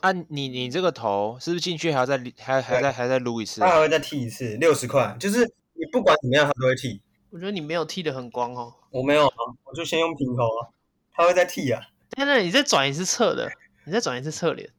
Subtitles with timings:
[0.00, 3.60] 啊你，你你这个头是不是进去还要再还还再还再撸一次？
[3.60, 7.00] 他还会再剃一次，六十块，就是你不管怎么样，他都会剃。
[7.30, 8.74] 我觉得你没有剃的很光哦。
[8.90, 9.34] 我没有啊，
[9.64, 10.68] 我就先用平头啊，
[11.12, 11.82] 他会再剃啊。
[12.16, 13.50] 现在你再转一次侧的，
[13.84, 14.70] 你再转一次侧脸。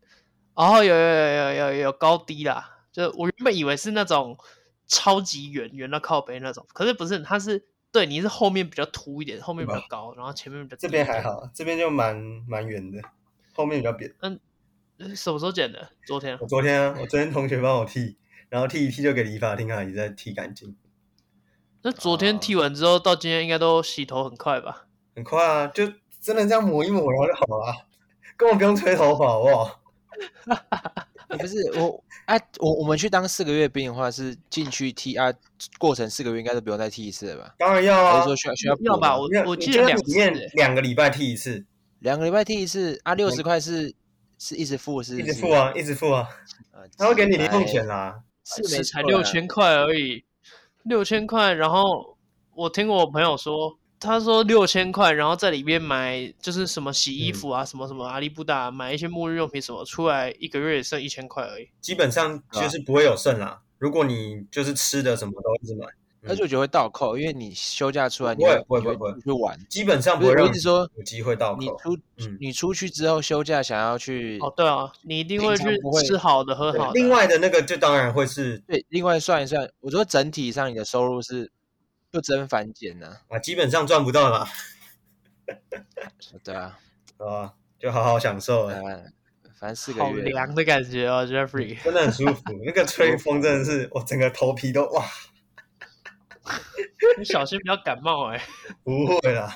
[0.56, 4.38] 哦，有有有有有有高低啦，就我原本以为是那种
[4.88, 10.78] 超级圆圆的靠背那种，可是不是，它是对你是后面比较凸一点，后面比较高，然后前面比较。
[10.78, 12.16] 这边还好，这边就蛮
[12.48, 13.00] 蛮圆的，
[13.54, 14.14] 后面比较扁。
[14.22, 14.40] 嗯，
[15.16, 15.90] 什么时候剪的？
[16.06, 16.38] 昨天。
[16.40, 18.18] 我昨天啊，我昨天同学帮我剃，
[18.50, 20.76] 然后剃一剃就给理发厅阿姨再剃干净。
[21.82, 24.88] 那昨天剃完之后，哦、到今天应该都洗头很快吧？
[25.16, 25.86] 很快啊，就
[26.22, 27.86] 真的这样抹一抹，然后就好了，
[28.36, 29.80] 根本不用吹头发，好不好？
[31.38, 35.32] 不是我啊，我我们去当四个月兵的话，是进去剃啊，
[35.78, 37.56] 过程四个月应该都不用再剃一次了吧？
[37.58, 39.16] 当然要啊，还是说需要需要要吧？
[39.16, 41.64] 我我记得两面两个礼拜剃一次，
[42.00, 43.94] 两个礼拜剃一次啊，六十块是
[44.40, 45.20] 是一直付是？
[45.20, 46.28] 一直付啊，一直付啊，
[46.98, 50.24] 他会给你零用钱啦，是才六千块而已。
[50.84, 52.18] 六千块，然后
[52.56, 61.70] 我听我朋友说，他说六千块，然后在里面买就是什么洗衣服啊，嗯、什么什么阿里不达，买一些沐浴用品什么，出来一个月也剩一千块而已。
[61.82, 63.48] 基本上就是不会有剩啦。
[63.48, 65.86] 啊、如果你就是吃的什么都一直买，
[66.28, 71.62] 而且我觉得会倒扣，因为你休假出来你会不会不会不会去玩，基本上不会让一直说有机会倒扣。
[71.62, 76.94] 你出、嗯、你出去之后休假想要去哦，对啊，你一定会去吃好的喝好的。
[76.94, 81.52] 另外的那个就当然会是对，另外算一算，我说整体上你的收入是。
[82.12, 83.18] 不增反减呢？
[83.28, 84.48] 啊，基本上赚不到了。
[86.44, 86.76] 对啊，
[87.22, 88.82] 啊，就好好享受了。
[89.60, 90.04] 反正四个月。
[90.04, 92.42] 好凉的感觉哦，Jeffrey， 真的很舒服。
[92.66, 95.06] 那个吹风真的是，我整个头皮都哇。
[97.18, 98.42] 你小心不要感冒哎。
[98.84, 99.56] 不会啦。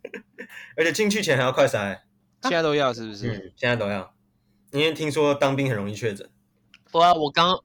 [0.76, 2.00] 而且进去前还要快筛，
[2.42, 3.28] 现在都要是不是？
[3.30, 4.14] 嗯，现在都要。
[4.72, 6.28] 因为听说当兵很容易确诊。
[6.90, 7.62] 不啊，我刚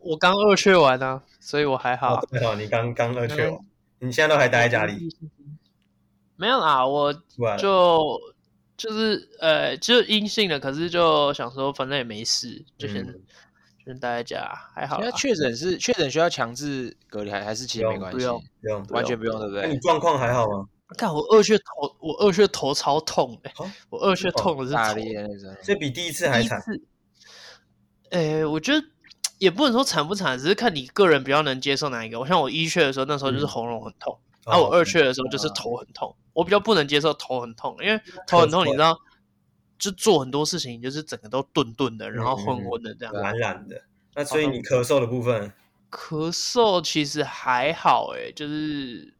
[0.00, 1.22] 我刚二确完啊。
[1.38, 3.48] 所以我还好，对哦，你刚刚二确，
[4.00, 5.14] 你现在都还待在家里？
[6.34, 7.14] 没有啦，我
[7.56, 8.20] 就
[8.76, 13.06] 就是呃，就阴性的，可是就想说，反正也没事，就先
[13.86, 15.00] 先待在家，还好。
[15.00, 18.18] 现在确诊是确诊需要强制隔离，还还是其实没关系？
[18.18, 19.62] 不用，不用，完全不用，对不对？
[19.62, 20.66] 那你状况还好吗？
[20.98, 23.50] 看我二血头，我二血头超痛的，
[23.88, 26.60] 我二血痛的是大力的那种，这比第一次还惨。
[28.10, 28.84] 哎，我觉得。
[29.38, 32.18] 也不能说惨不惨，只是看你个人比较能接受哪一个。
[32.18, 34.16] 我像我一血的时候，那时候就是喉咙很痛；
[34.46, 36.16] 然后我二血的时候就是头很痛。
[36.32, 38.98] 我比较不能接受头很痛，因为头很痛，你知道，
[39.78, 43.82] 就做很多事情就是整个都顿顿的，然后昏昏的这样，懒懒的。
[44.14, 45.52] 那所以你咳嗽的部分，
[45.90, 49.14] 咳嗽其实还好，诶，就是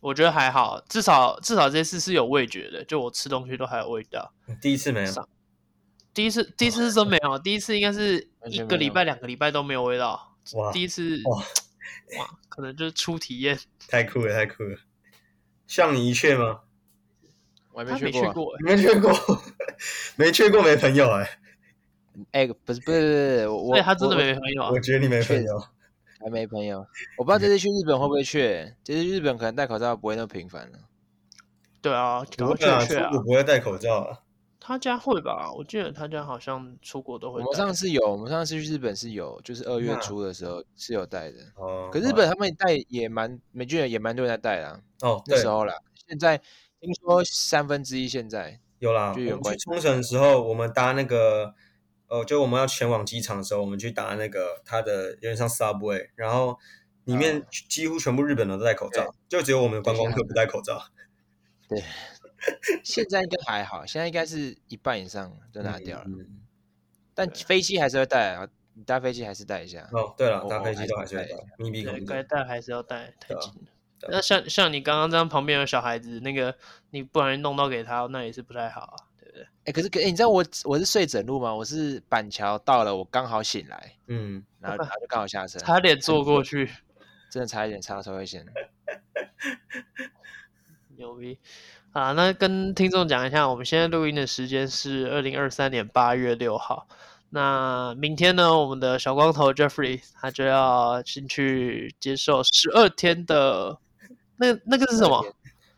[0.00, 4.32] 我觉得还好，至少至少这次是有味觉的，就我吃东西都还有味道。
[4.60, 5.28] 第一次没有。
[6.14, 7.38] 第一次，第一次是真没有。
[7.38, 10.36] 第一次应该是一个礼拜、两个礼拜都没有味道。
[10.56, 10.70] 哇！
[10.70, 13.58] 第一次哇哇，可能就是初体验。
[13.88, 14.76] 太酷了，太酷了！
[15.66, 16.60] 像你一切吗？
[17.72, 19.12] 我还没去过，没去过，
[20.16, 21.38] 没去过，没朋友哎。
[22.32, 24.62] 哎，不是不是，我他真的没朋友。
[24.62, 25.58] 啊我觉得你没朋友，
[26.20, 26.86] 还没朋友。
[27.16, 28.74] 我不知道这次去日本会不会去。
[28.84, 30.78] 这次日本可能戴口罩不会那么频繁了。
[31.80, 34.18] 对啊，不会啊，出国不会戴口罩啊。
[34.60, 35.50] 他家会吧？
[35.52, 37.40] 我记得他家好像出国都会。
[37.40, 41.38] 我们上次有，我们上次去日本是有，就是二月初的时候是有带的。
[41.56, 41.88] 哦。
[41.90, 44.78] 可日本他们带也蛮，美军也蛮多人在带啦。
[45.00, 45.20] 哦。
[45.26, 45.74] 那时候啦，
[46.06, 46.40] 现在
[46.82, 49.14] 听说三分之一现在有啦。
[49.14, 49.56] 就有关。
[49.56, 51.54] 去冲绳的时候，我们搭那个，
[52.08, 56.58] 呃，就我们要前往机场的时候，我们去搭那个它的有点像 subway，然后
[57.04, 60.82] 里面几乎全部日本人都戴口罩，就只有我们的观光客不戴口罩。
[61.70, 61.80] 对。
[62.82, 66.04] 现在应该还好，现在应该是一半以上都拿掉了。
[66.08, 66.40] 嗯嗯、
[67.14, 69.88] 但飞机还是会戴啊，你搭飞机还是戴一下。
[69.92, 71.28] 哦，对了，搭飞机都还是要戴，
[71.58, 73.71] 密闭口罩该戴还是要戴，太紧了。
[74.08, 76.54] 那像像你刚刚这样旁边有小孩子，那个
[76.90, 79.42] 你不然弄到给他，那也是不太好啊，对不对？
[79.42, 81.54] 哎、欸，可是可、欸、你知道我我是睡整路吗？
[81.54, 86.70] 我是板桥到了，我刚好醒来，嗯，然后然后就刚好下车， 差点坐过去，
[87.30, 88.44] 真的差一点，差到超危险。
[90.96, 91.38] 牛逼。
[91.92, 96.88] 啊，那跟听众讲一下，我们现在录音的时间是二零二三年八月六号。
[97.28, 103.78] 那明天呢，我们的小光头 Jeffrey 他就要先去接受十二天的
[104.42, 105.24] 那那个是什么？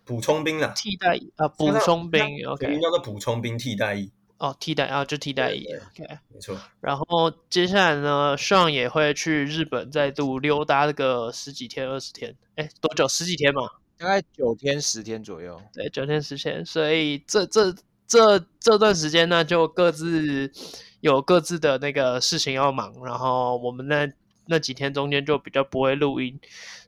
[0.07, 2.23] 补充兵啊，替代役啊，补充兵。
[2.47, 4.11] OK，名叫做补充兵替代役。
[4.39, 5.67] 哦，替代啊，就替代役。
[5.67, 6.59] OK，没错。
[6.81, 12.35] 然后接下来呢，Sean 也会去日本再度溜达个十几天、二十天。
[12.57, 13.07] 哎，多久？
[13.07, 13.63] 十几天嘛。
[13.97, 17.73] 大概九天十天左右，对，九天十天，所以这这
[18.09, 20.51] 这这段时间呢，就各自
[21.01, 24.07] 有各自的那个事情要忙，然后我们那
[24.47, 26.39] 那几天中间就比较不会录音，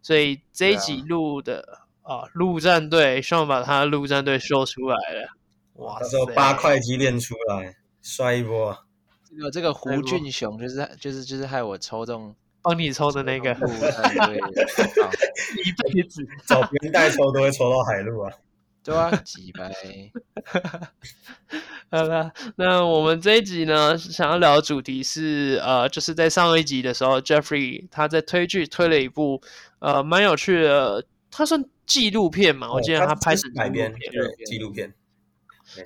[0.02, 5.28] 所以这一集录的啊，啊，陆战队，希望把他的陆战队秀出来了。
[5.74, 8.76] 哇，到时候八块肌练出来，帅一波。
[9.28, 12.34] 这个这个胡俊雄就是就是就是害我抽中。
[12.62, 14.38] 帮你抽的那个， 对，
[15.64, 18.32] 一辈子找别人代抽都会抽到海陆啊，
[18.86, 19.72] 对啊， 几百。
[21.90, 29.42] 好了，那我们这一集呢，想要聊的主题是呃，就是在上一集的时候，Jeffrey 他在推剧推了一部
[29.80, 33.92] 呃蛮有趣的，他算纪录片嘛，我记得他拍成改编
[34.46, 34.94] 纪录片。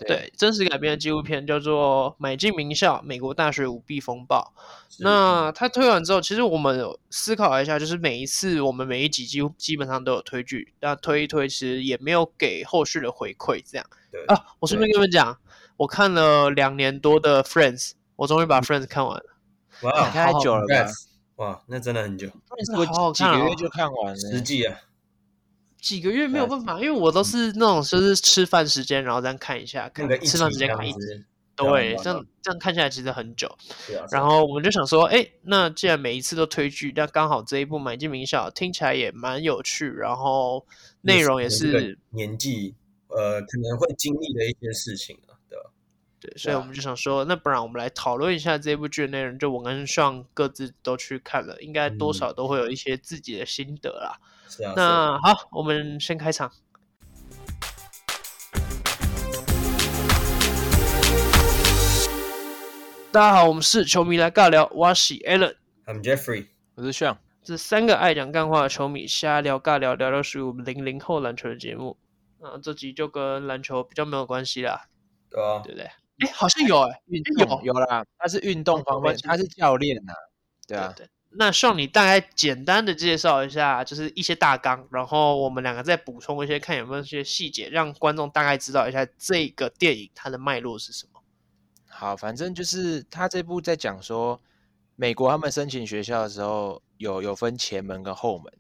[0.06, 4.52] 对，真实改编的纪录片叫做《买进名校：美国大学舞弊风暴》。
[4.98, 13.62] 那它推完之后，其实我们有思考了一下，就是每一次我们每一集几乎基本上都有推剧，那推一推，其实也没有给后续的回馈。
[13.64, 15.38] 这样对啊，我顺便跟你们讲，
[15.78, 19.24] 我看了两年多的《Friends》，我终于把《Friends》看完了。
[19.82, 20.90] 哇，太久了吧？
[21.36, 22.28] 哇，那真的很久，
[22.76, 24.78] 我好好看，几个月就看完了，十季啊。
[25.80, 30.98] 几个月没有办法，因为我都是那种就是吃饭时间，然后这样看一下，看吃饭时间看一集，
[31.56, 33.50] 对，这样这样看下来其实很久。
[34.10, 40.66] 然后我们就想说，哎，那既然每一次都推剧，那刚好这一部《买进名校》听起来也蛮有趣，然后
[41.02, 42.74] 内容也是年纪
[43.08, 45.70] 呃可能会经历的一些事情啊，对吧？
[46.20, 54.18] 对，所以我们就想说，那不然我们来讨论一下这部剧的内容，就我跟 Sean 各自都去看了，应该多少都会有一些自己的心得啦。
[54.50, 56.50] 是啊，那好，我们先开场。
[63.12, 71.96] 大家好，我们是球迷来尬聊，我是 Alan，I'm Jeffrey，我是 Sean，这三个爱讲干话的球迷瞎聊尬聊，聊聊属于我们零零后篮球的节目。
[72.40, 74.86] 啊，这集就跟篮球比较没有关系啦，
[75.30, 75.84] 对啊，对不对？
[76.18, 77.62] 哎，好像有哎、欸，运动。
[77.62, 80.12] 有啦，他是运动方面，他是教练呐，
[80.66, 80.92] 对啊。
[80.96, 91.22] 对对那希望你大概简单的介绍一下，就是一些大纲，然后我们两个再补充一些，看有没有一些细节，让观众大概知道一下这个电影它的脉络是什么。
[91.86, 94.40] 好，反正就是他这部在讲说，
[94.96, 98.52] 美国他们申请学校的时候有有分前门跟后门，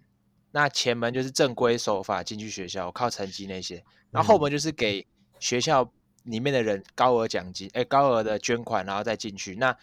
[0.52, 3.82] 那前门就是正规手法进去学校，靠成绩那些，
[4.12, 5.04] 然后后门就是给
[5.40, 5.90] 学校
[6.22, 9.76] 里面的人高额奖金，哎，高额的捐款，然后再进去那。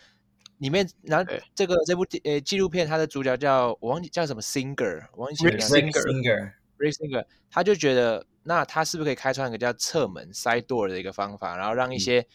[0.59, 5.59] 里面，然后这个这部呃纪录片，它的主角叫我忘记叫什么 Singer，我忘记名了。
[5.59, 12.25] Rick Singer，Rick Singer，他就觉得，那他是不是可以开创一个叫侧门 （side door） 的一个方法，然后让一些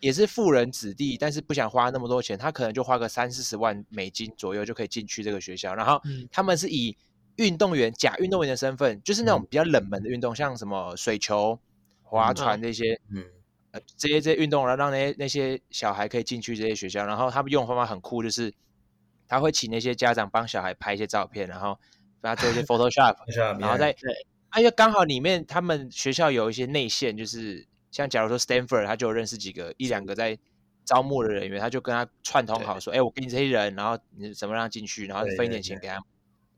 [0.00, 5.74] 也是富人子弟，但是不想花那么多钱，他可能就花个三四十万美金左右就可以进去这个学校。
[5.74, 6.00] 然后
[6.32, 6.96] 他们是以
[7.36, 11.60] 运动员、假运动员的身份，就是那种比较冷门的运动，像什么水球、
[12.02, 13.22] 划船这些，嗯。
[13.96, 18.52] 这些这些运动，然后让那些那些小孩可以进去这些学校，然后他们用的方法很酷，就是
[19.28, 21.78] 他会请那些家长帮小孩拍一些照片，然后
[22.20, 23.16] 帮他做一些 Photoshop，
[23.58, 30.38] 然后再对，哎呀，刚好里面他们学校有一些内线，就是像假如说 Stanford，他就认识几个一两个在
[30.84, 36.02] 招募的人员，他就跟他串通好说，哎，我给你这些人，然后你怎么让他进去，然后分一点钱给他，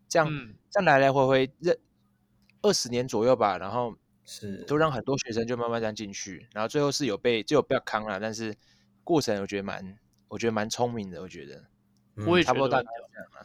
[0.08, 0.28] 这样
[0.70, 1.78] 这样来来回回这
[2.62, 3.94] 二十年左右吧，然后。
[4.30, 8.54] 是，都让很多学生就慢慢这样进去，然后最后是有被就有被康了，但是
[9.02, 9.98] 过程我觉得蛮，
[10.28, 11.64] 我觉得蛮聪明的，我觉得，
[12.26, 12.82] 我也差不多大。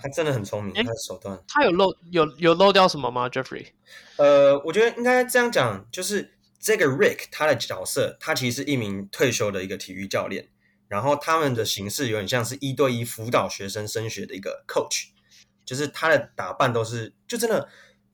[0.01, 1.41] 他真的很聪明，他的手段。
[1.47, 3.67] 他有漏有有漏掉什么吗，Jeffrey？
[4.17, 10.49] 呃，我觉得应该这样讲，就是这个 Rick 他的角色，他其实是一名退休的一个体育教练，
[10.89, 15.11] 然后他们的形式有点像是一对一辅导学生升学的一个 coach，
[15.63, 17.69] 就是他的打扮都是就真的。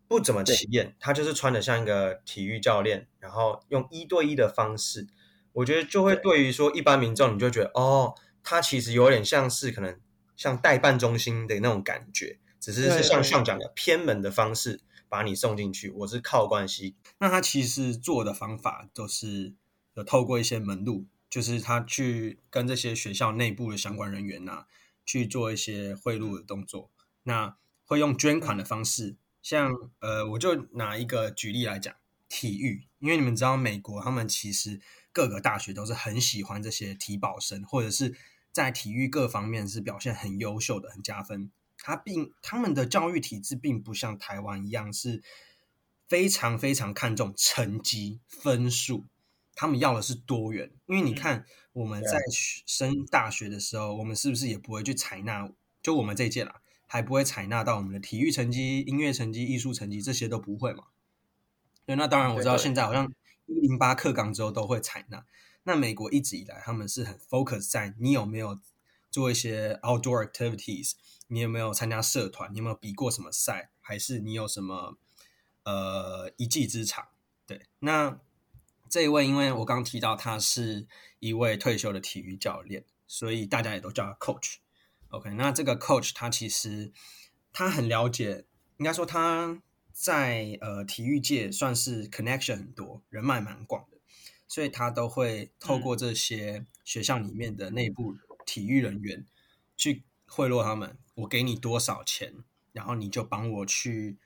[0.10, 5.08] 不怎么起眼，他就是穿的像一个体育教练，然后用一对一的方式，
[5.54, 10.00] 我觉得就会对于说一般民众，你就觉得哦，他其实有点像是可能
[10.36, 16.96] 像代办中心的那种感觉，只是是像上讲的偏门的方式把你送进去，我是靠关系。
[17.20, 19.54] 那他其实做的方法都是
[19.94, 24.66] 有透过一些门路，就是他去跟这些学校内部的相关人员呐、啊、
[25.06, 26.90] 去做一些贿赂的动作，
[27.22, 29.18] 那会用捐款的方式。
[29.42, 31.96] 像呃，我就拿一个举例来讲，
[32.28, 34.80] 体育，因为你们知道，美国他们其实
[35.12, 38.16] 各个大学都是很喜欢这些体保生，或者是
[38.52, 41.52] 在体育各方面是表现很优秀的，很加分。
[41.78, 45.24] 他并他们的教育体制并不像台湾一样是
[46.08, 49.06] 非常非常看重成绩分数，
[49.56, 50.72] 他们要的是多元。
[50.88, 52.20] 因为你看我们在
[52.66, 55.50] 升大学的时候，我们是不是也不会去采纳？
[55.82, 56.62] 就我们这一届啦。
[56.92, 60.86] 还不会采纳到我们的体育成绩、音乐成绩、艺术成绩这些都不会嘛？
[61.86, 63.14] 对，那当然我知道现在好像
[63.46, 65.24] 一零八课纲之后都会采纳。
[65.66, 68.60] 那美国一直以来他们是很 focus 在你有没有
[69.12, 70.94] 做一些 outdoor activities，
[71.28, 74.98] 你有没有参加社团，你有没有比过什么赛，还是你有什么
[75.66, 77.10] 呃一技之长？
[77.46, 78.20] 对，那
[78.90, 80.88] 这一位，因为我刚刚提到他是
[81.20, 84.56] 一位退休的体育教练，所以大家也都叫他 coach。
[85.10, 86.92] OK，那这个 coach 他其实
[87.52, 88.46] 他很了解，
[88.78, 89.60] 应该说他
[89.92, 93.98] 在呃体育界算是 connection 很多，人脉蛮广的，
[94.48, 99.26] 所以他都会透过这些学校里面的内部体育人员
[99.76, 102.36] 去贿赂他们，我给你多少钱，
[102.72, 104.20] 然后你就帮我去，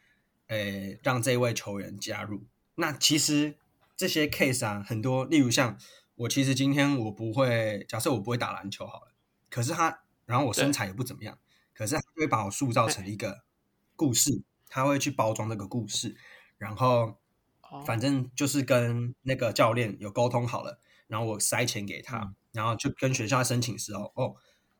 [0.47, 2.43] 诶让这位球员加入。
[2.75, 3.55] 那其实
[3.95, 5.77] 这些 case 啊很多，例如像
[6.15, 9.13] 我其实今天我不会，假设我不会打篮球好了，
[9.49, 10.02] 可是他。
[10.25, 11.37] 然后我身材也不怎么样，
[11.73, 13.43] 可是他会把我塑造成一个
[13.95, 16.15] 故事，他会去包装这个故事，
[16.57, 17.17] 然后
[17.85, 24.35] 反正就是跟那个教练有沟通好了，然后我塞钱给他，然后就跟学校申请时候，哦，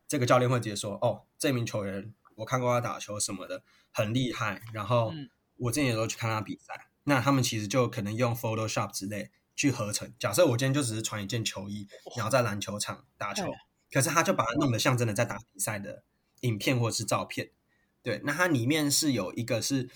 [0.08, 5.14] 这个教练会直接说，哦，这名球员我看过他打球什么的，很厉害，然后
[5.58, 10.14] 我之前也都去看他比赛，那他们其实就可能用 Photoshop 之类去合成。
[10.18, 13.52] 假设我今天就只是穿一件球衣，然后在篮球场打球。
[13.94, 16.02] 可是他就把它弄得像真的在打比赛的
[16.42, 17.52] 影片或者是照片，
[18.02, 19.88] 对，那它里面是有一个是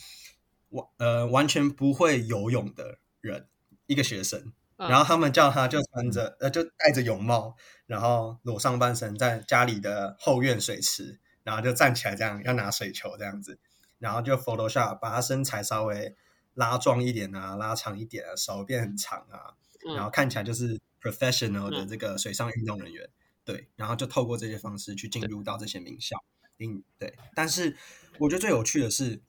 [0.69, 3.47] 完呃完全不会游泳的人，
[3.87, 7.55] 一个学生，然后他们叫他就穿着呃就戴着泳帽，
[7.87, 13.57] 然后裸上半身在家里的后院水池，然后就站起来这样要拿水球这样子，
[13.97, 16.15] 然后就 Photoshop 把他身材稍微
[16.53, 19.57] 拉壮一点啊，拉长一点啊，手变很长啊，
[19.95, 23.09] 然后看起来就是 professional 的这个水上运动人员。
[23.47, 26.21] 对，然后就透过这些方式去进入到这些名校，
[26.59, 27.17] 嗯，对。
[27.33, 27.77] 但是
[28.19, 29.21] 我觉得最有趣的是，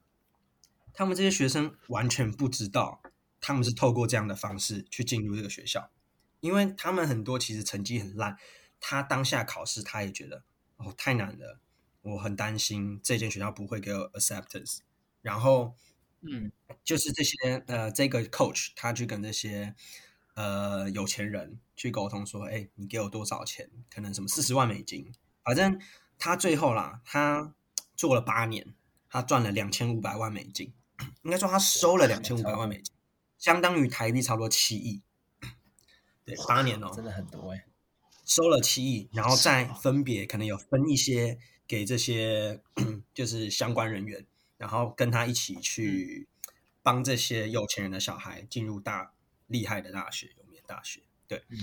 [0.92, 3.00] 他们这些学生完全不知道
[3.40, 5.92] 他们是透过这样的方式去进入这个学校，
[6.40, 8.36] 因为他们很多其实成绩很烂，
[8.80, 10.42] 他当下考试他也觉得
[10.78, 11.60] 哦太难了，
[12.02, 14.78] 我很担心这间学校不会给我 acceptance。
[15.22, 15.76] 然后，
[16.22, 16.50] 嗯，
[16.82, 19.76] 就是这些呃这个 coach 他去跟这些。
[20.38, 23.68] 呃，有钱人去沟通说：“哎，你给我多少钱？
[23.90, 25.12] 可能什么四十万美金。
[25.42, 25.80] 反正
[26.16, 27.52] 他最后啦，他
[27.96, 28.72] 做了八年，
[29.10, 30.72] 他赚了两千五百万美金。
[31.22, 32.94] 应该说他收了两千五百万美金，
[33.36, 35.02] 相当于台币差不多七亿。
[36.24, 37.66] 对，八年哦，真的很多哎，
[38.24, 42.62] 收了七亿，然后再分别可能有分一些给这些
[43.12, 44.24] 就是相关人员，
[44.56, 46.28] 然后跟他一起去
[46.80, 49.14] 帮这些有钱人的小孩进入大。”
[49.48, 51.58] 厉害的大学，有名大学，对，嗯，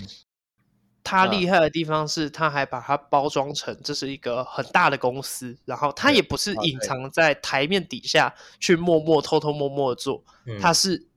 [1.04, 10.24] 他厉害的地方是，他还把它包装成这是一个很大的公司，然后他也不是隐藏在台面底下去默默偷偷摸摸的做，
[10.60, 11.08] 他是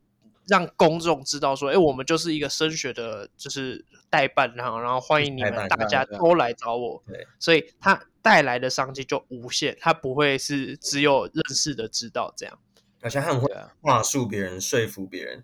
[0.47, 12.59] 让公众知道说，哎，我们就是一个升学的，就是代办，然后然后欢迎你们大家都来找我，对，所以他带来的商机就无限，他不会是只有认识的知道这样，
[13.01, 15.43] 而且他很会话术别人，说服别人。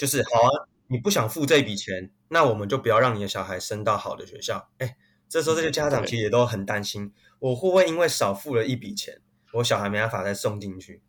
[0.00, 0.48] 就是好啊，
[0.86, 4.70] 你不想付这笔钱，那我们就不要让你的小孩升到好的学校。
[4.78, 4.96] 哎，
[5.28, 9.20] 这时候这些家长其实也都很担心，我会不会因为少付了一笔钱，
[9.52, 11.02] 我小孩没办法再送进去？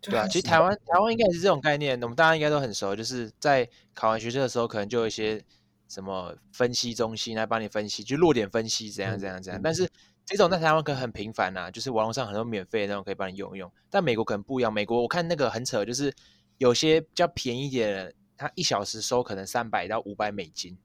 [0.00, 5.42] 对啊，其实台湾台湾应该也是这种概念，我们大家应该都很熟，就是在考完学测的时候，可能就有一些
[5.88, 9.60] 什么分析中心来帮你分析，就落点分析怎样怎样怎样。
[9.60, 9.90] 但是
[10.24, 13.72] 这种在台湾可能很频繁呐，就是网络上很多免费的那种可以帮你用一用。
[13.90, 16.14] 但美国可能不一样，美国我看那个很扯，就是。
[16.58, 20.76] 有些比较便宜一点的人，他一小时收可能三百到五百美金，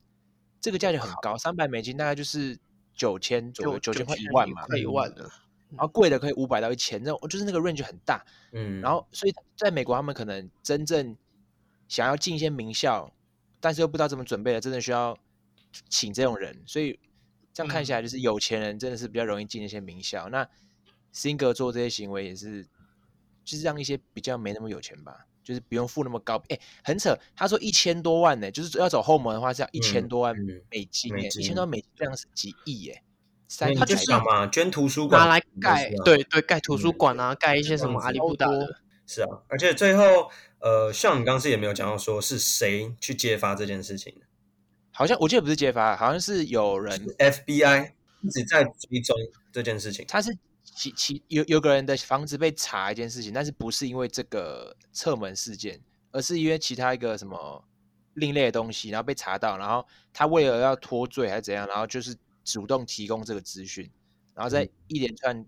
[0.60, 2.58] 这个价钱很高，三百美金大概就是
[2.94, 5.30] 九千左右，九千块一万嘛，快一万的。
[5.72, 8.26] 然后贵的可以五百到一千，那种就是那个 range 很大。
[8.54, 11.16] 嗯，然后所以在美国，他们可能真正
[11.88, 13.14] 想要进一些名校，
[13.60, 15.16] 但是又不知道怎么准备的，真的需要
[15.88, 16.60] 请这种人。
[16.66, 17.00] 所以
[17.54, 20.28] 这样看起来，就是有钱人真的是比较容易进一些名校。
[20.30, 20.50] 嗯、那
[21.12, 22.64] 辛格做这些行为也是，
[23.46, 25.28] 就是让一些比较没那么有钱吧。
[25.50, 27.18] 就是不用付那么高，哎、欸，很扯。
[27.36, 30.36] 他说一千多万呢、欸，就是要走后门的话是要一千多万
[30.70, 33.04] 美金、欸，一千多万美金这样是几亿耶、欸。
[33.48, 38.80] 三，他就想嘛，捐图书馆拿来盖，对对，盖图书馆啊，盖、嗯、一些什么阿里不达的。
[39.08, 40.30] 是啊，而且最后，
[40.60, 44.22] 呃，像你刚刚也没有讲到说是谁去揭发这件事情的，
[44.92, 47.92] 好像我记得不是揭发，好像是有人是 FBI
[48.22, 49.18] 一直在追踪
[49.52, 50.38] 这件事情，他是。
[50.80, 55.78] 其其有有个人的房子被查一件事情，但是不是因为这个侧门事件，
[56.10, 57.62] 而是因为其他一个什么
[58.14, 63.92] 另类的东西，然后被查到，然后他为了要脱罪还是怎样，然后就是主动提供这个资讯，
[64.34, 65.46] 然后再一连串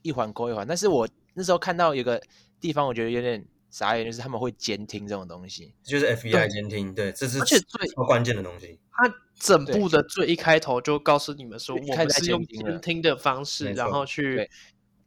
[0.00, 0.66] 一环扣一环。
[0.66, 2.18] 但是我那时候看到有个
[2.58, 8.80] 地方，我觉得有点傻眼，就是他们会监听这种东西，就是 FBI 监听，对，这是而且最关键的东西。
[8.92, 14.50] 他整部的最一开头就告诉你们说，我们是用监听的方式，然后去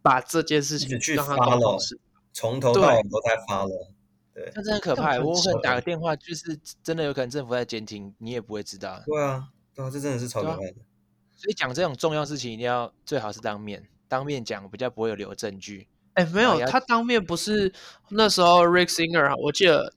[0.01, 1.77] 把这件事情去 follow，
[2.33, 3.89] 从头到尾都在 follow。
[4.33, 5.19] 对，那真的很可怕。
[5.19, 9.03] 我可能打个电话，就是真的有可能政府在监听，你也不会知道。
[9.05, 10.73] 对啊，对啊，这真的是超可怕的。
[11.35, 15.87] 所以讲这种重要事情，一定要最好是当面，当面讲比较不会有留证据。
[16.13, 17.73] 哎，没有，他当面不是
[18.09, 19.93] 那时候 Rick Singer，我记得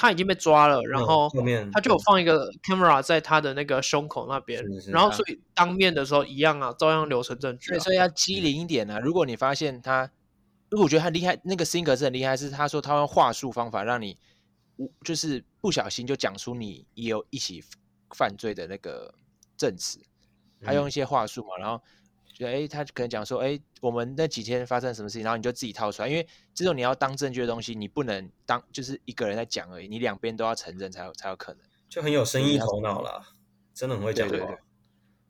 [0.00, 1.28] 他已经被抓了，然后
[1.72, 7.76] 他就有放一个 camera 在他的那个胸口那边，然后所以当面的时候一样啊，照样留存证据。
[7.80, 9.00] 所以要机灵一点啊！
[9.00, 10.08] 如果你发现他，
[10.70, 14.16] 如果我觉得他厉害，那个 Singer 是很厉害，是他说他用话术方法让你，
[15.04, 17.64] 就是不小心就讲出你也有一起
[18.14, 19.12] 犯罪的那个
[19.56, 19.98] 证词，
[20.62, 21.82] 他用一些话术嘛，然后。
[22.38, 31.62] 就哎，他可能讲说，哎，我们那几天发生什么事情，然后你就自己套出来，因为这种你要当证据的东西，你不能当就是一个人在讲而已，你两边都要承认才有才有可能。
[31.88, 33.20] 就很有生意头脑啦，
[33.74, 34.30] 真的很会讲话。
[34.30, 34.56] 对，对，对，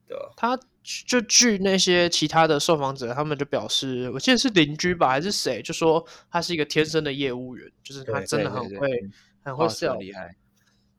[0.08, 0.58] 对，他
[1.06, 9.10] 就据那些其他的受访者，他们就表示，我记得是邻居吧，还是谁，就说他是一个天生的业务员，就是他真的很会，对对对，
[9.44, 10.36] 很会 sell，厉害。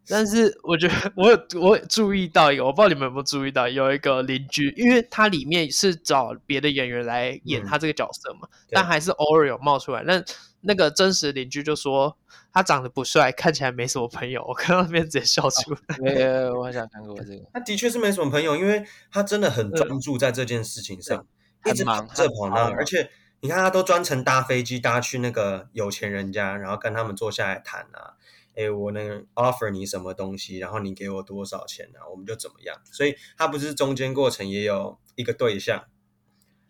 [0.07, 10.01] 但是我觉得 我有我有注意到一个，我不知道你们有没有注意到，有一个邻居，因为他里面是找别的演员来演他这个角色嘛，嗯、但还是偶尔有冒出来。
[10.03, 10.23] 那
[10.61, 12.17] 那个真实邻居就说
[12.51, 14.43] 他长得不帅，看起来没什么朋友。
[14.47, 15.97] 我看到那边直接笑出来。
[15.99, 17.45] 没有，我很想看过这个。
[17.53, 21.25] 他的确是没什么朋友，因为他真的很专注在这件事情上，
[21.65, 23.09] 一直忙这跑那，而且
[23.41, 28.15] 你看他都专程搭飞机搭去那个有钱人家，然后跟他们坐下来谈啊。
[28.59, 31.99] 哎，我能 offer 你什么东西，然后你给我多少钱呢？
[32.11, 32.75] 我们就怎么样。
[32.91, 35.85] 所以他不是中间过程也有一个对象，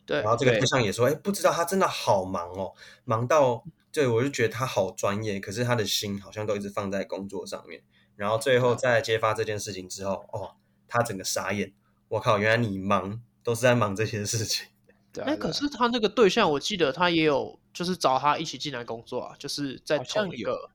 [0.05, 7.81] 对，然后这个对象也说，哎，不知道他真的好忙哦，忙到对我就觉得他好专业，可是他的心好像都一直放在工作上面。
[8.15, 10.51] 然后最后在揭发这件事情之后，哦，
[10.87, 11.73] 他整个傻眼，
[12.09, 14.67] 我靠，原来你忙都是在忙这些事情。
[15.11, 20.69] 对，哎，可是他那个对象，我记得他也有就是找他一起进来工作啊，就是在同一个。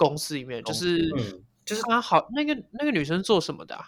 [0.00, 3.84] 公司里面就是，嗯，就是他好那个那个女生做什么的啊？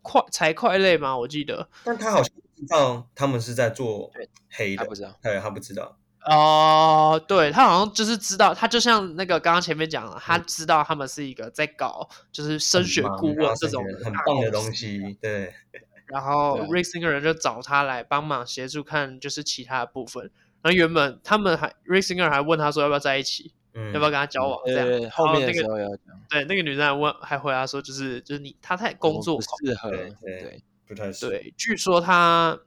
[0.00, 1.14] 快财会类吗？
[1.14, 4.10] 我记得，但他好像不知道他们是在做
[4.48, 5.98] 黑的，他不知道，对，他不知道。
[6.24, 15.52] 哦，对，他好像就是知道，他就像那个刚刚前面讲了，他知道他们是一个在搞就是升学顾问这种很棒的东西，对。
[16.08, 20.28] 然后 Rick Singer 就找他来帮忙协助看就是其他的部分。
[20.60, 23.54] 然后原本他们还 Rick Singer 还问他说要不要在一起。
[23.74, 24.60] 嗯，要不要跟他交往？
[24.66, 26.20] 这样，后面的时候要讲。
[26.28, 31.30] 对，那个女生还问，还回答说，就是就是你，他太工作适合，对对，不太适合。
[31.32, 32.58] 对，据说他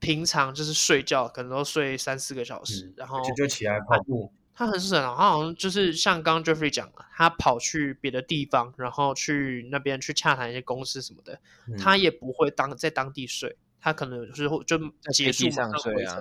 [0.00, 4.32] 平常就是睡觉，可能都睡三四个小时，然后就起来跑步。
[4.56, 11.40] 他很省啊，他好像就是像刚刚 Jeffrey 讲的，他跑去别的地方，然后去那边去洽谈一些公司什么的，
[11.76, 14.78] 他也不会当在当地睡，他可能就是就
[15.12, 16.18] 结束上睡啊。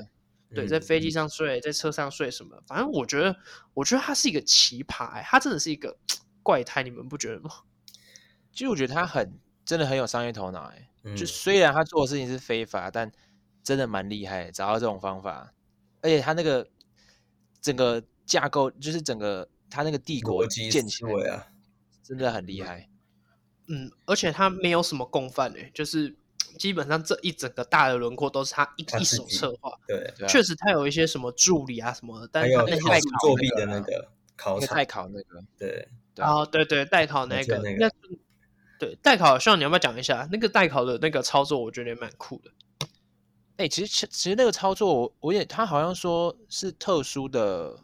[0.54, 2.62] 对，在飞机上睡，在车上睡什么？
[2.68, 3.36] 反正我觉得，
[3.74, 5.98] 我觉得他是一个奇葩，欸，他真的是一个
[6.44, 7.50] 怪胎，你们不觉得吗？
[8.54, 13.12] 其实我觉得他很真的很有商业头脑，哎，嗯，就虽然他做的事情是非法，但
[13.64, 15.54] 真的蛮厉害，找到这种方法，
[16.02, 16.70] 而且他那个
[17.62, 21.48] 整个架构，就是整个他那个帝国建起来啊，
[22.04, 22.90] 真的很厉害。
[23.68, 26.16] 嗯，而且他没有什么共犯，哎，就是。
[26.58, 35.88] 基本上这一整个大的轮廓都是他一他一手策划，对，确实他有一些什么助理啊什么的，但是他那些作弊的那个考代考那个，对，
[36.18, 37.90] 啊对对代考那个，那
[38.80, 41.60] 对代考，希望你要不要讲一下那个代考的那个操作？
[41.60, 42.52] 我觉得也蛮酷的。
[43.58, 47.78] 哎，其实其实那个操作我我也他好像说是特殊的。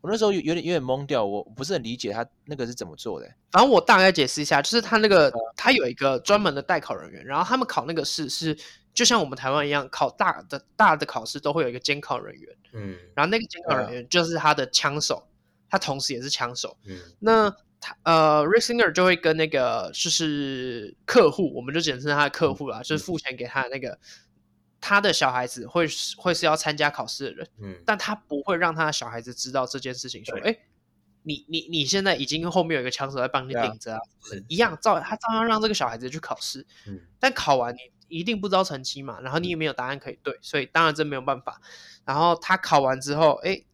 [0.00, 3.26] 我那时候有有点有点懵掉，我不是很理解他那个是怎么做的。
[3.50, 8.56] 反正我大概解释一下，就是他那个他有一个专门的代考人员，然后他们考那个试是
[8.94, 15.26] 就像我们台湾一样，考大的大的考试都会有一个监考人员，嗯，然后那个监考人员就是他的枪手，
[15.68, 23.98] 他同时也是枪手，嗯，那他呃，Rick Singer 就会跟那个就是客户，我们就简称他的客户啦，嗯，就是付钱给他的那个。
[24.80, 25.86] 他的小孩子会
[26.16, 30.24] 会是要参加考试的人，嗯，但他不会让他的小孩子知道这件事情。
[30.24, 30.56] 说，哎，
[31.22, 34.00] 你你你现在已经后面有一个枪手在帮你顶着啊，
[34.48, 41.60] 一样照他照样让这个小孩子去考试，嗯，但考完你一定不知道成绩嘛，然后你也没有答案可以对，所以当然这没有办法。
[42.04, 43.64] 然后他考完之后，哎，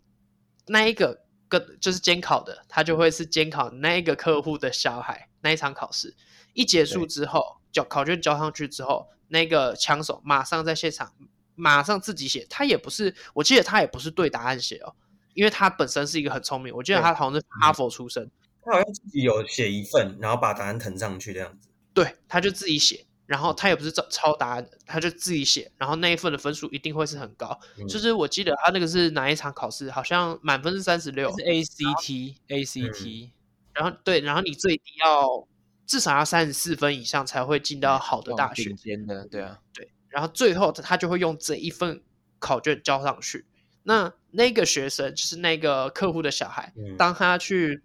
[0.66, 6.16] 那一个跟就是监考的，他就会是监考那一个客户的小孩那一场考试。
[6.54, 9.10] 一结束之后，交考卷交上去之后。
[9.28, 11.12] 那个枪手马上在现场，
[11.56, 14.94] 马上自己写，他也不是，我记得他也不是对答案写哦，
[15.32, 18.30] 因为他本身是一个很聪明，我记得他好像是哈佛出身，
[18.62, 21.68] 他好像自己有写一份，然后把答案腾上去这样子。
[21.94, 27.58] 对，他就自己写，然后他也不是抄抄答案的，他就自己写，然后那一份的分数一定会是很高。
[27.78, 33.30] 嗯、就是我记得他那个是哪一场考试，好像满分是三十六，是 ACT ACT，
[33.72, 35.48] 然后对，然后你最低要
[35.86, 38.72] 至少要三十四分以上才会进到好的大学。
[38.72, 42.02] 顶的，对啊，对，然后最后他就会用这一份
[42.38, 43.46] 考卷交上去。
[43.82, 47.82] 那那个学生就是那个客户的小孩，嗯、当他去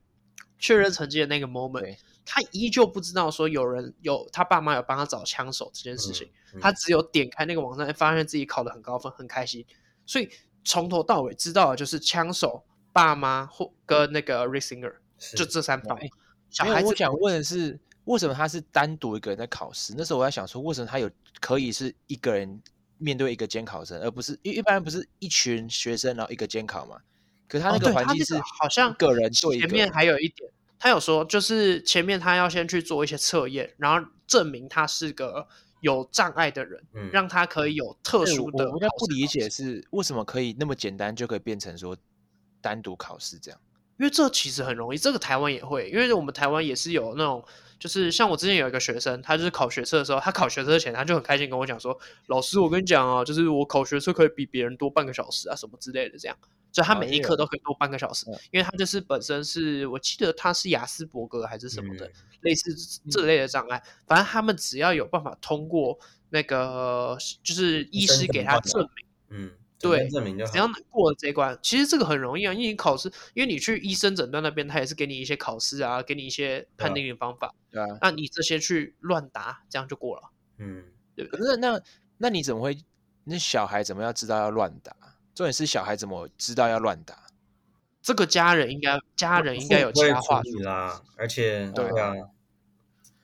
[0.58, 1.98] 确认成绩的那个 moment。
[2.32, 9.66] 他依旧不知道说有人有他爸妈有帮他找枪手这件事情，嗯嗯、他只有点开那个网站，发现自己考得很高分，很开心。
[10.06, 10.30] 所以
[10.64, 14.94] 从头到尾知道的就是枪手、爸妈或跟那个 Rissinger，
[15.36, 15.98] 就这三方。
[16.52, 17.80] 小孩子，我想问的是，
[18.10, 19.94] 为什么他是单独一个人在考试？
[19.96, 22.60] 那时候我在想说，为什么他有可以是一个人
[22.98, 26.98] 面对一个监考生，而不是一一般不是一群学生然后一个监考嘛？
[27.48, 30.50] 可是他那个环境是好像个人对前面还有一点。
[30.80, 35.48] 他有说，就是前面他要先去做一些测验，然后证明他是个
[35.82, 38.66] 有障碍的人，嗯、让他可以有特殊的。
[38.72, 41.96] 我比较不理解是为什么可以那么简单就可以变成说
[42.60, 43.60] 单独考试这样？
[44.00, 47.44] 因为这其实很容易，这个台湾也会，因为我们台湾也是有那种，
[47.80, 56.38] 就是像我之前有一个学生，他就是考学测的时候，他考学测前他就很开心跟我讲说，老师，我跟你讲啊，就是我考学测可以比别人多半个小时啊，什么之类的这样。
[56.72, 62.12] 就他每一科都可以多半个小时，哦、因为他就是本身是我记得他是雅斯伯格还是什么的，嗯、
[62.42, 63.78] 类似这类的障碍。
[63.78, 65.98] 嗯、反正他们只要有办法通过
[66.30, 72.54] 那个，就是医师给他证明，嗯，对，证明就好，只要过了这一关，其实这个很容易啊。
[72.54, 80.84] 因为你考试，因为你去医生诊断那边，他也是给你一些考试啊，给你一些判定的方法，对啊，那你这些去乱答，这样就过了，嗯，
[81.16, 81.40] 对不对？
[81.40, 81.82] 可是那
[82.18, 82.78] 那你怎么会？
[83.26, 84.96] 那小孩怎么要知道要乱答？
[85.36, 87.28] 重点是小孩怎么知道要乱打？
[88.02, 92.14] 这个家人应该家人应该有其他话术啦，而且对啊，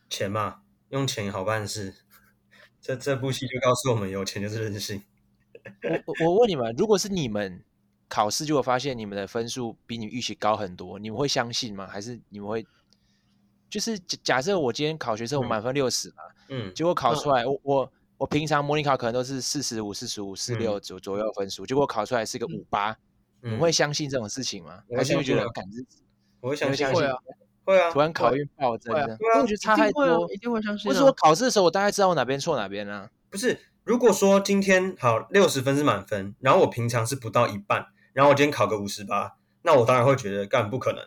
[0.10, 1.96] 钱嘛，用钱好办事。
[2.80, 5.02] 这这部戏就告诉我们，有钱就是任性。
[6.06, 7.63] 我我问你们，如果是你们
[8.08, 11.88] 考试，就果发现你们的分数比你预期高很多，你们会相信吗？
[11.88, 12.65] 还是你们会
[13.69, 17.91] 就是假设我今天考学测，我满分六十嘛，嗯，结果考出来，我我。
[18.17, 22.97] 我平常模拟考可能都是四十五、四十五、四六左左右分数，结果考出来是个五八，
[23.41, 24.82] 你会相信这种事情吗？
[24.95, 25.45] 还是会觉得？
[26.39, 27.13] 我会相信，会啊，
[27.65, 27.91] 会啊。
[27.91, 30.89] 突然考运爆真的，我觉得差太多，一定会相信。
[30.89, 33.12] 不是我考试的时候我大概知道我哪边错哪边啊？
[33.30, 41.02] 不是，如果说今天好六十分是满分，然后我平常是不到一半，然后我今天考个五十八，那我当然会觉得干不可能。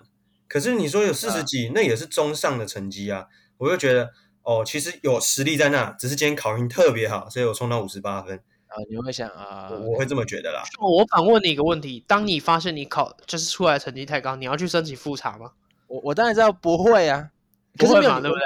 [0.48, 3.26] 可是你说有四十几，那也是中上的成绩啊，
[3.58, 4.10] 我就觉得。
[4.44, 8.34] 哦，其实有实力在那，只是今天考运特别好，所以我冲到五十八分
[8.68, 8.80] 啊。
[8.88, 10.62] 你会想啊，我，我会这么觉得啦。
[10.80, 15.52] 我反问你一个问题：当你发现你考就是出来成绩太高，你要去申请复查吗？
[15.86, 17.28] 我我当然知道不会啊，
[17.76, 18.42] 可是没有对不对？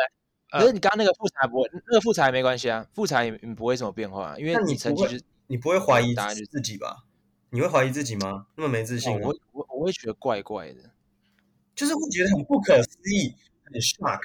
[0.61, 7.05] 可是你刚刚那个复查不会，那个复查也没关系啊，复查也不会什么变化，因为你成绩就你不会怀疑答案自己吧？
[7.51, 8.47] 你会怀疑自己吗？
[8.57, 9.19] 那么没自信？
[9.21, 10.91] 我我我会觉得怪怪的，
[11.75, 13.35] 就是会觉得很不可思议，
[13.65, 14.21] 很 shock。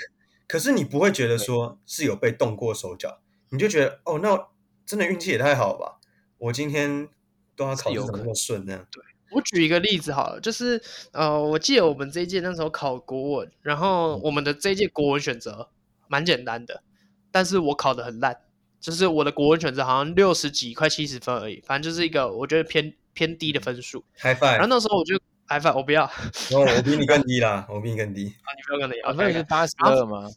[0.47, 4.47] 可是你不会觉得说是有被动过手脚，你就觉得哦，那
[4.85, 5.99] 真的运气也太好了吧？
[6.37, 7.09] 我今天
[7.55, 8.85] 都要考这么顺呢？
[8.91, 15.69] 对，我举一个例子好了，就是呃，我记得我们这一届那时候考国文，然后我们的这一届国文选择
[16.07, 16.83] 蛮简单的，
[17.31, 18.37] 但是我考的很烂，
[18.79, 24.03] 就是我的国文选择好像六十几快七十分而已，反正就是一个我觉得偏偏低的分数。
[24.19, 24.53] High five。
[24.53, 25.19] 然后那时候我就。
[25.49, 28.25] 还反我不要，哦，我比你更低啦，我比你更低。
[28.25, 30.29] 啊，你不要更低，啊，那你是八十二吗？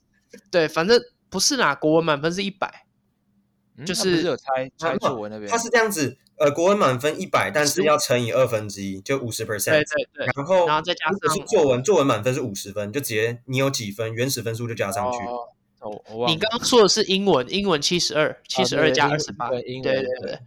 [0.53, 2.87] 对，反正不是啦，国文满分是一百，
[3.85, 5.51] 就是有猜猜作文那边。
[5.51, 9.73] 他是这样子，呃，国文满分一百，但是要乘以二分之一，就五十 percent。
[9.73, 10.27] 对对对。
[10.37, 15.19] 然后，然后再加上是作文，作文满分是五十分，就直接你有几分，原始分数就加上去。
[15.25, 15.49] 哦，
[16.27, 20.39] 你刚刚说的是英文，英文七十二，七十二加二十八，对对对。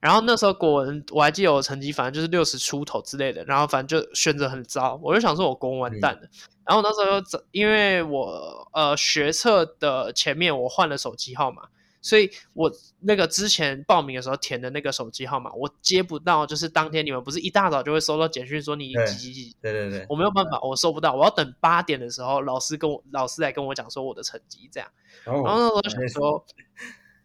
[0.00, 6.20] 然后那时候国文我还记得我成绩反正就是六十出头之类的，然后反正就选择很糟，我就想说我国文完蛋了。
[6.20, 6.28] 嗯、
[6.66, 11.62] 然后那时候因为我呃学测的前面我换了手机号码，
[12.04, 19.56] 所以我那个之前报名的时候填的那个手机号码我接不到，就是当天你们不是一大早就会收到简讯说你几几几？
[19.62, 24.88] 对对对，我没有办法，我收不到，我要等八点的时候老师跟我老师来跟我讲说我的成绩这样。
[25.24, 26.46] 然后那时候就想说。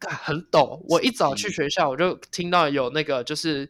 [0.01, 3.69] 很陡，我一早去学校，我就听到有那个就是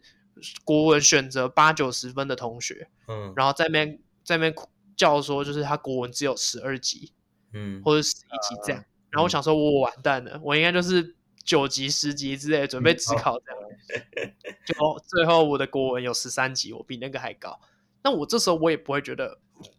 [0.62, 4.54] 国文选择八九十分的同学，嗯，然后在那边在那边
[4.96, 7.12] 叫说，就是他国文只有十二级，
[7.52, 8.84] 嗯，或者十一级这样。
[9.10, 13.60] 然后我想说，我完蛋了，我应该就是九级、十级之类，准备只考这样。
[14.66, 14.74] 就
[15.08, 17.58] 最后我的国文有十三级，我比那个还高。
[18.02, 19.38] 那我这时候我也不会觉得，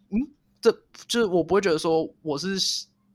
[0.10, 0.20] 嗯，
[0.60, 0.72] 这
[1.08, 2.60] 就是我不会觉得说我是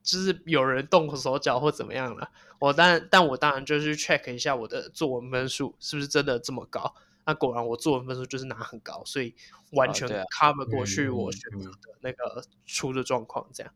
[0.03, 2.31] 就是有人动手脚或怎么样了。
[2.59, 6.95] 我当然，但我当然就是 check 一下我的作文分数是不是真的这么高。
[7.27, 9.35] 那果然我作文分数就是拿很高，所以
[9.73, 13.73] 完全 cover 过去我选择的那个出的状况这样。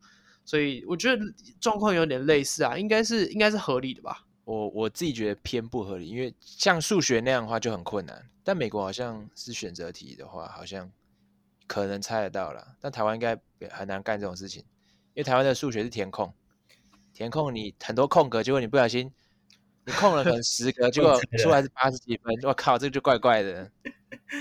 [0.51, 1.23] 所以我觉得
[1.61, 4.25] 状况有点类似啊，应该是应该是合理的吧。
[4.43, 8.29] 我我自己觉得偏不合理，因为像数学那样的话就很困难。
[8.43, 10.91] 但美国好像是选择题的话，好像
[11.67, 12.75] 可能猜得到了。
[12.81, 14.61] 但台湾应该很难干这种事情，
[15.13, 16.33] 因为台湾的数学是填空，
[17.13, 19.09] 填空你很多空格，结果你不小心
[19.85, 23.71] 你空了可能十格，结果出来是八十几分，我靠，这个就怪怪的，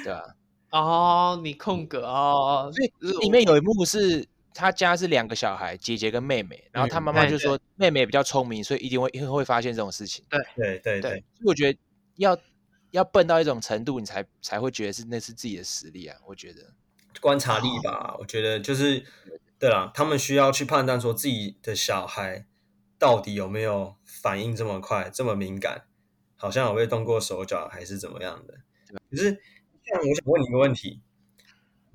[0.02, 0.34] 对吧？
[0.72, 4.26] 哦，你空格哦，所以里面有一幕是。
[4.52, 10.24] 他家是两个小孩，姐姐跟妹妹，然后他妈妈就说妹妹比较聪明，所以一定会会会发现这种事情。
[10.28, 11.78] 对对对对，所以我觉得
[12.16, 12.36] 要
[12.90, 16.16] 要笨到一种程度，你才才会觉得是那是自己的实力啊。
[16.26, 16.74] 我觉得
[17.20, 19.04] 观察力吧，我觉得就是
[19.58, 22.44] 对啦，他们需要去判断说自己的小孩
[22.98, 25.84] 到底有没有反应这么快、这么敏感，
[26.36, 28.54] 好像有被动过手脚还是怎么样的。
[29.10, 29.32] 可是
[29.84, 31.00] 这样，我想问你一个问题。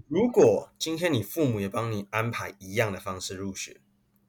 [0.07, 3.81] 如果今天你父母也帮你安排一样的方式入学，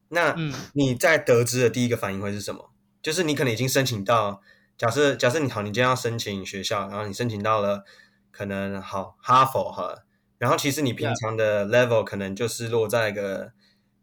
[0.09, 0.35] 那
[0.73, 2.71] 你在得知的第一个反应会是什么？
[2.71, 4.41] 嗯、就是你可能已经申请到，
[4.77, 7.85] 假设假设你好，你今天要申请学校，然后你申请到了，
[8.31, 10.03] 可能好哈佛哈，
[10.37, 13.51] 然后其实你平常的 level 可能就是落在一个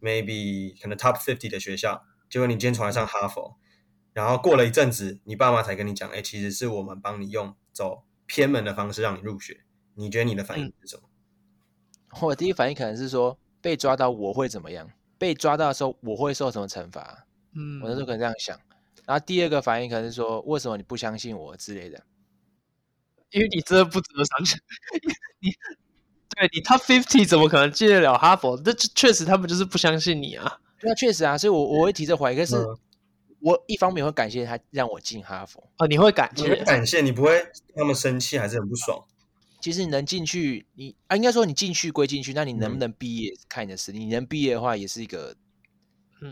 [0.00, 3.56] maybe 可能 top fifty 的学校，结果你今天从来上哈佛，
[4.12, 11.02] 然后过了一阵子，你爸妈才跟你讲，哎，其实是我们帮你用走偏门的方式让你入学，你觉得你的反应是什么？
[11.04, 11.13] 嗯
[12.20, 14.90] 我第一反应可能是说，被抓到我会怎么样？
[15.18, 17.26] 被抓到的时候我会受什么惩罚？
[17.54, 18.58] 嗯，我那时候可能这样想。
[19.06, 22.02] 然后第二个反应可能是说，为什么你不相信我之类的？
[23.30, 24.58] 因为你真的不值得相信。
[25.40, 25.50] 你
[26.30, 28.56] 对你 top fifty 怎么可能进得了哈佛？
[28.60, 30.60] 这确实他们就是不相信你啊。
[30.82, 32.36] 那确实啊，所以我我会提这怀疑。
[32.36, 32.56] 可是
[33.40, 39.04] 我一方面会感谢他让我进哈佛啊，你会感谢，你会感谢，你不会他们生气还是很不爽。
[39.64, 43.98] 其实你能进去，你啊，应该说你进去归进去，那你能不能毕业，看你的实力。
[43.98, 45.34] 嗯、你能毕业的话，也是一个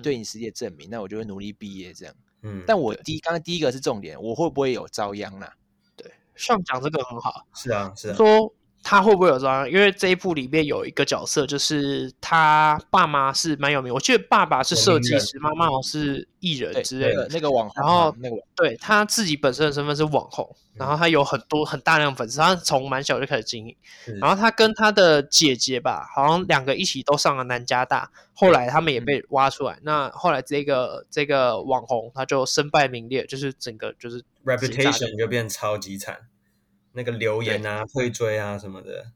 [0.02, 0.86] 对你实力的证明。
[0.86, 2.14] 嗯、那我就会努力毕业，这样。
[2.42, 2.62] 嗯。
[2.66, 5.46] 但我第刚刚第一个是重点，我会不会有遭殃呢？
[5.96, 7.46] 对，上讲这个很好。
[7.54, 8.16] 是啊，是啊。
[8.16, 8.54] 说。
[8.82, 9.70] 他会不会有这样？
[9.70, 13.92] 因为这一部里面有一个角色，就是他爸妈是蛮有名。
[13.94, 17.28] 我记得爸爸是设计师，妈妈好像是艺人之类的。
[17.30, 23.76] 那个网红，然后那个对他自己本身的身份是网红，然后他有很多很大量粉丝，他从蛮小就开始经营。
[24.20, 29.78] 然后他跟他的姐姐吧，好像两个一起都上了南加大，后来他们也被挖出来。
[29.82, 36.18] 那后来这个这个网红他就身败名裂，就是整个就是 reputation 就变超级惨。
[36.92, 39.06] 那个留言啊，退追啊什么的，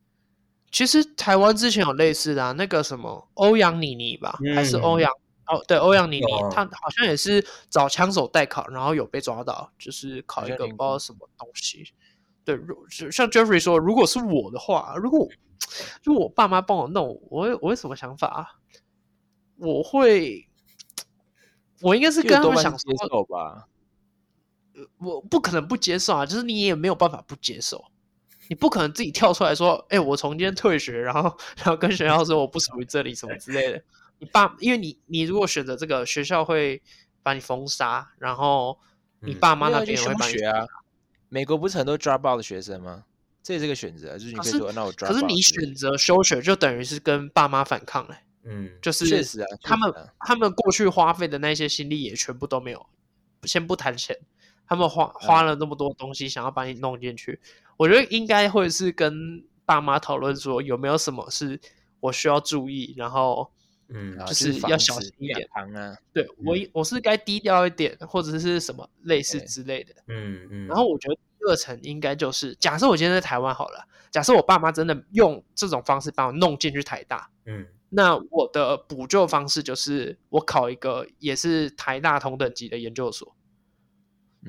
[0.70, 5.10] 其实台湾之前有类似的，啊，那个什么欧阳妮妮吧，嗯、还是欧阳
[5.46, 11.92] 哦，对，欧阳妮妮，她好像也是找枪手代考，然后有被抓到，就是考一个不知道什么东西。
[12.44, 12.58] 对，
[12.90, 15.28] 就像 Jeffrey 说，如果是我的话，如果
[16.02, 18.46] 如果我爸妈帮我弄，我会我会什么想法啊？
[19.56, 20.48] 我会，
[21.82, 23.66] 我应该是跟他们想说吧。
[24.98, 27.84] 我不可能不接受啊，就是你也没有办法不接受，
[28.48, 31.22] 你不可能自己跳出来说，哎、欸，我从今天退学，然后
[31.56, 33.82] 然后跟学校说我不属于这里什么之类的。
[34.18, 36.82] 你爸，因为你你如果选择这个学校会
[37.22, 38.78] 把你封杀，然后
[39.20, 40.66] 你爸妈那边也会把你休学啊。
[41.28, 43.04] 美国不是很多 drop out 的学生吗？
[43.42, 45.12] 这也是个选择，就是你可以说，那我 drop out。
[45.12, 48.16] 可是你选择休学，就等于是跟爸妈反抗嘞。
[48.44, 52.86] 嗯，就是确实啊，他们他们过去花费的那些心力也全部都没有，
[53.42, 54.16] 先不谈钱。
[54.68, 61.60] 他们花花了那么多东西，想要把你弄进去，嗯、我觉得应该会是跟爸妈讨论说，有没有什么是
[62.00, 63.50] 我需要注意，然后
[63.88, 65.48] 嗯，就是要小心一点。
[65.52, 69.94] 啊、对、嗯、我我是该低调一点，或者是什么类似之类的。
[70.08, 70.48] 嗯嗯。
[70.50, 83.36] 嗯然后我觉得第二层应该就是，假设我今天在台湾好了，假设我爸妈真的用这种方式把我弄进去台大，嗯，那我的补救方式就是我考一个也是台大同等级的研究所。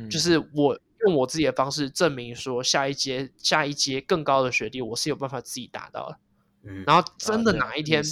[0.09, 6.17] 就是我用我自己的方式证明说，下一阶下一阶更高的学历，我是有办法自己达到的。
[6.63, 8.03] 嗯，然后真的哪一天，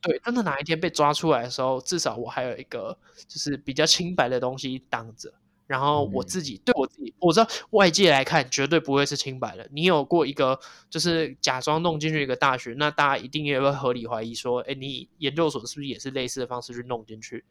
[0.00, 5.32] 对，真的哪一天被抓出来的时候，至少我还有一个就是比较清白的东西挡着。
[5.66, 9.68] 然后我自己对我自己，我知道外界来看绝对不会是清白的。
[9.70, 17.44] 你有过一个就是假装弄进去一个大学，那大家一定也会合理怀疑说，哎，你研究所是不是也是类似的方式去弄进去？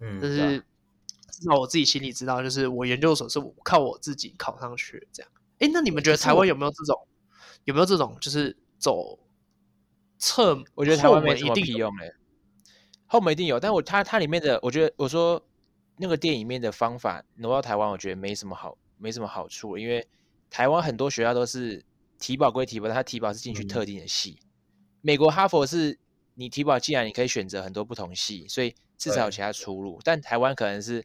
[0.00, 0.62] 嗯，但是。
[1.44, 5.32] 那我自己心里知道，就是我研究所是我靠我自己考上去的，这样。
[5.58, 7.08] 哎，那你们觉得台湾有没有这种，
[7.64, 9.18] 有没有这种，就是走
[10.18, 12.12] 侧，我觉得台湾没什么屁用嘞。
[13.06, 15.40] 后门一定有，但我它它里面的，我觉得我说
[15.98, 20.06] 那个电影里面的方法挪到台湾，我觉得没什么好，没什么好处，因为
[20.50, 21.84] 台湾很多学校都是
[22.18, 24.38] 提保归提保，它提保是进去特定的系。
[24.40, 24.48] 嗯、
[25.02, 25.98] 美国哈佛是
[26.34, 30.00] 你提保进来，你可以选择很多不同系，所以至少有其他出路。
[30.02, 31.04] 但台湾可能是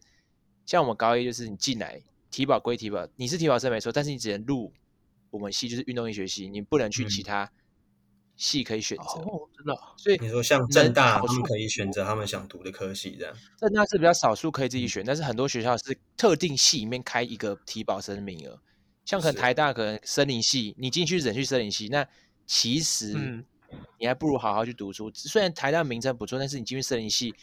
[0.66, 4.72] 像我们高一，就是你进来体保归体保，你是体保生没错，但是你只能入
[5.30, 7.44] 我们系，就是运动医学系，你不能去其他。
[7.44, 7.50] 嗯
[8.40, 9.78] 系可以选择，哦，真的。
[9.98, 13.36] 所以你说像正大，他们可以选择他们想读的科系，这样。
[13.58, 18.58] 正大是比较少数可以自己选，但是很多学校是特定系里面开一个体保生名额。
[19.04, 22.08] 像可能台大可能森林系，你进去只能去森林系，那
[22.46, 23.14] 其实
[23.98, 25.12] 你还不如好好去读书。
[25.14, 27.34] 虽然台大名称不错，但是你进去森林系，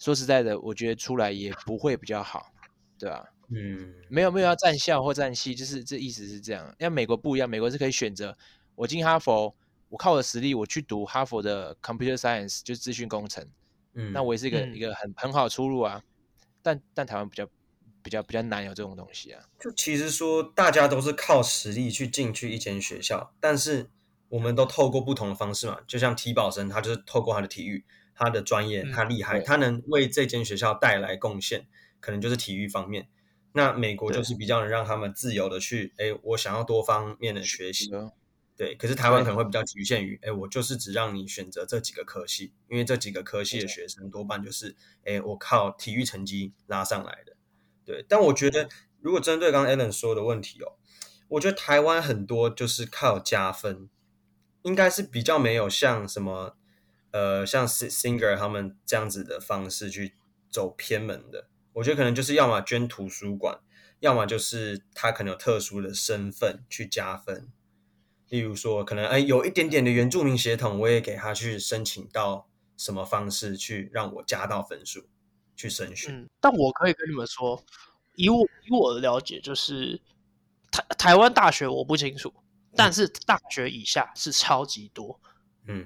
[0.00, 2.50] 说实在的，我觉得出来也不会比较好，
[2.98, 3.24] 对吧？
[3.50, 6.74] 嗯，没有没有要站校或站系，就是这意思是这样。
[6.80, 8.36] 像美国不一样，美国是可以选择
[8.74, 9.54] 我进哈佛。
[9.90, 13.44] 我靠我的实力，我去读哈佛的 Computer Science，就是资讯工程，
[13.94, 16.00] 嗯，那我也是一个、嗯、一个很很好的出路啊。
[16.62, 17.44] 但但台湾比较
[18.00, 19.42] 比较比较难有这种东西啊。
[19.58, 23.90] 就其实说，大家都是靠实力去进去一间学校，但是
[24.28, 25.80] 我们都透过不同的方式嘛。
[25.88, 27.84] 就像体保生，他就是透过他的体育，
[28.20, 31.66] 他的专业，他厉害，嗯、他能为这间学校带来贡献，
[32.00, 33.08] 可能就是体育方面。
[33.54, 37.90] 那美国就是比较能让他们自由的去，哎，我想要多方面的学习。
[38.58, 47.34] 对，可是台湾可能会比较局限于，哎，我就是只让你选择这几个科系，因为这几个科系的学生多半就是，哎，我靠体育成绩拉上来的。
[47.86, 48.68] 对，但我觉得
[49.00, 50.76] 如果针对刚刚 Alan 说的问题哦，
[51.28, 53.88] 我觉得台湾很多就是靠加分，
[54.60, 56.58] 应该是比较没有像什么，
[57.12, 60.14] 呃，像 Singer 他们这样子的方式去
[60.50, 61.48] 走偏门的。
[61.74, 63.60] 我觉得可能就是要么捐图书馆，
[64.00, 67.48] 要么就是他可能有特殊的身份去加分。
[68.28, 75.08] 例如说，可能哎，有一点点的原住民血统，我也给他去申请到什么方式去让我加到分数
[75.56, 76.10] 去升学。
[76.10, 77.60] 嗯，但我可以跟你们说，
[78.14, 80.00] 以我以我的了解，就是
[80.70, 82.32] 台台湾大学我不清楚，
[82.76, 85.20] 但是大学以下是超级多。
[85.24, 85.29] 嗯，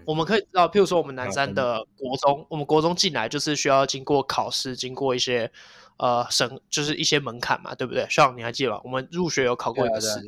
[0.04, 5.50] 我们可以知道，譬如说我们南山的国中，嗯、我们国中进来就是需要经过考试，经过一些
[5.96, 8.06] 呃审，就是一些门槛嘛，对不对？
[8.08, 8.80] 像你还记得吧？
[8.84, 10.20] 我们入学有考过一个试。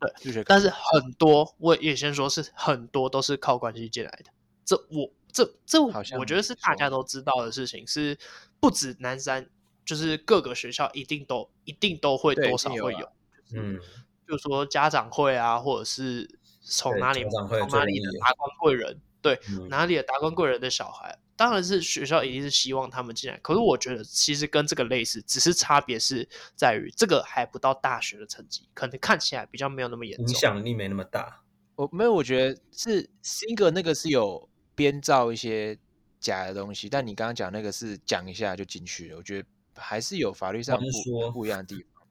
[0.00, 4.30] 对，但是很多我也先说是很多都是靠关系进来的，
[4.64, 8.16] 这我这这我觉得是大家都知道的事情，是
[8.60, 9.50] 不止南山，
[9.84, 13.12] 就是各个学校一定都一定都会多少会有，有啊、
[13.54, 13.80] 嗯，
[14.28, 16.37] 就是说家长会啊，或者是
[16.68, 21.18] 从哪里从哪里的达官贵人，对，嗯、哪里的达官贵人的小孩。
[21.34, 31.42] 当然是学校一定是希望他们进来，可是我觉得其实跟这个类似，只是差别是在于这个还不到大学的成绩，可能看起来比较没有那么严重，影响力没那么大。
[31.76, 35.78] 我没有，我觉得是 Singer 那个是有编造一些
[36.18, 42.02] 假的东西，但你刚刚讲那个是讲一下就进去了，我觉得还是有法律上不说不一样的地方。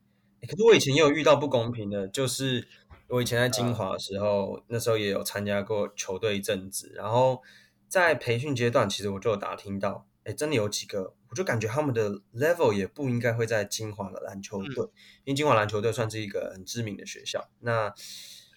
[0.48, 2.66] 可是我以前也有遇到不公平的，就是
[3.08, 7.42] 我以前在金华的时候，呃、那时候也有参加过球队一阵子，然后。
[7.90, 14.92] 在培训阶段，其实我就有打听到，哎，真的有几个，我就感觉他们的 level 也不应该会在金华的篮球队，嗯、
[15.24, 17.50] 因为金华篮球队算是一个很知名的学校。
[17.62, 17.90] 那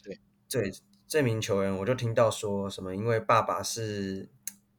[0.02, 0.18] 对
[0.50, 0.72] 对，
[1.06, 4.28] 这名球员，我就听到说什么，因为爸爸是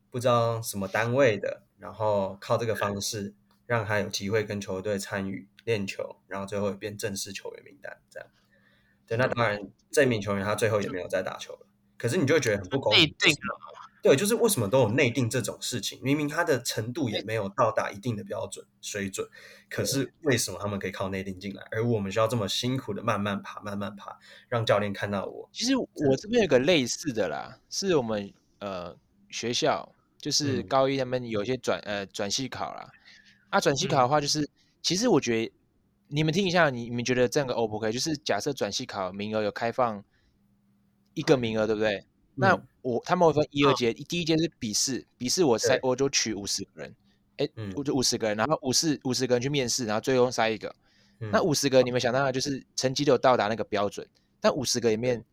[0.10, 3.34] 不知道什么单位的，然后靠这个方式
[3.66, 8.28] 让他有机会跟球队参与练球，然后最后也变正式球员名单这样。
[9.12, 9.60] 对，那当然，
[9.92, 11.68] 这名球员他最后也没有再打球了。
[11.98, 13.14] 可是你就会觉得很不公平。
[14.02, 16.00] 对，就是为什么都有内定这种事情？
[16.02, 19.28] 明明他的程度也没有到达一定的标准水准，
[19.70, 25.50] 可是为什么他们可以靠内定进来，而我们需要这么辛苦的慢慢爬、慢慢爬，让教练看到我？
[25.52, 25.86] 其实我
[26.18, 28.96] 这边有个类似的啦，是我们呃
[29.30, 32.90] 学校就是高一他们有一些转、嗯、呃转系考啦。
[33.50, 34.50] 啊，转系考的话，就是、嗯、
[34.82, 35.52] 其实我觉得
[36.12, 37.92] 你们听一下，你你们觉得这样个 O 不 OK？
[37.92, 40.04] 就是假设转系考名额有开放
[41.14, 42.06] 一个名额，对不对？
[42.36, 46.96] 那我他们会分一二阶，第一阶是笔试，笔试我筛我就取五十个人，
[47.38, 50.74] 哎，我就五十个人，然后五十五十个人去面试，然后最后筛一个。
[51.32, 54.06] 那五十个你们想到就是成绩都有到达那个标准，
[54.40, 55.24] 但五十个里面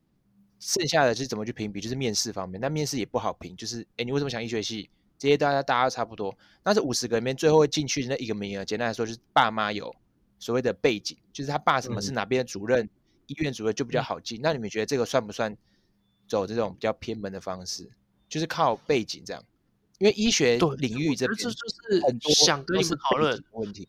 [0.60, 1.80] 剩下的是怎么去评比？
[1.80, 4.90] 就是面试方面，那面试也不好评，就是哎，你为什么想医学系？
[5.18, 6.36] 这些大家大家差不多。
[6.62, 9.92] 但是五十个里面最后会进去的那一个名额，简单来说就是爸妈有
[10.38, 12.88] 所谓的背景，就是他爸什么是哪边的主任，
[13.26, 14.40] 医院主任就比较好进。
[14.42, 15.56] 那你们觉得这个算不算？
[16.28, 17.88] 走这种比较偏门的方式，
[18.28, 19.42] 就是靠背景这样，
[19.96, 21.56] 因为医学领域这边就是
[22.04, 23.88] 很多想跟你们讨论问题。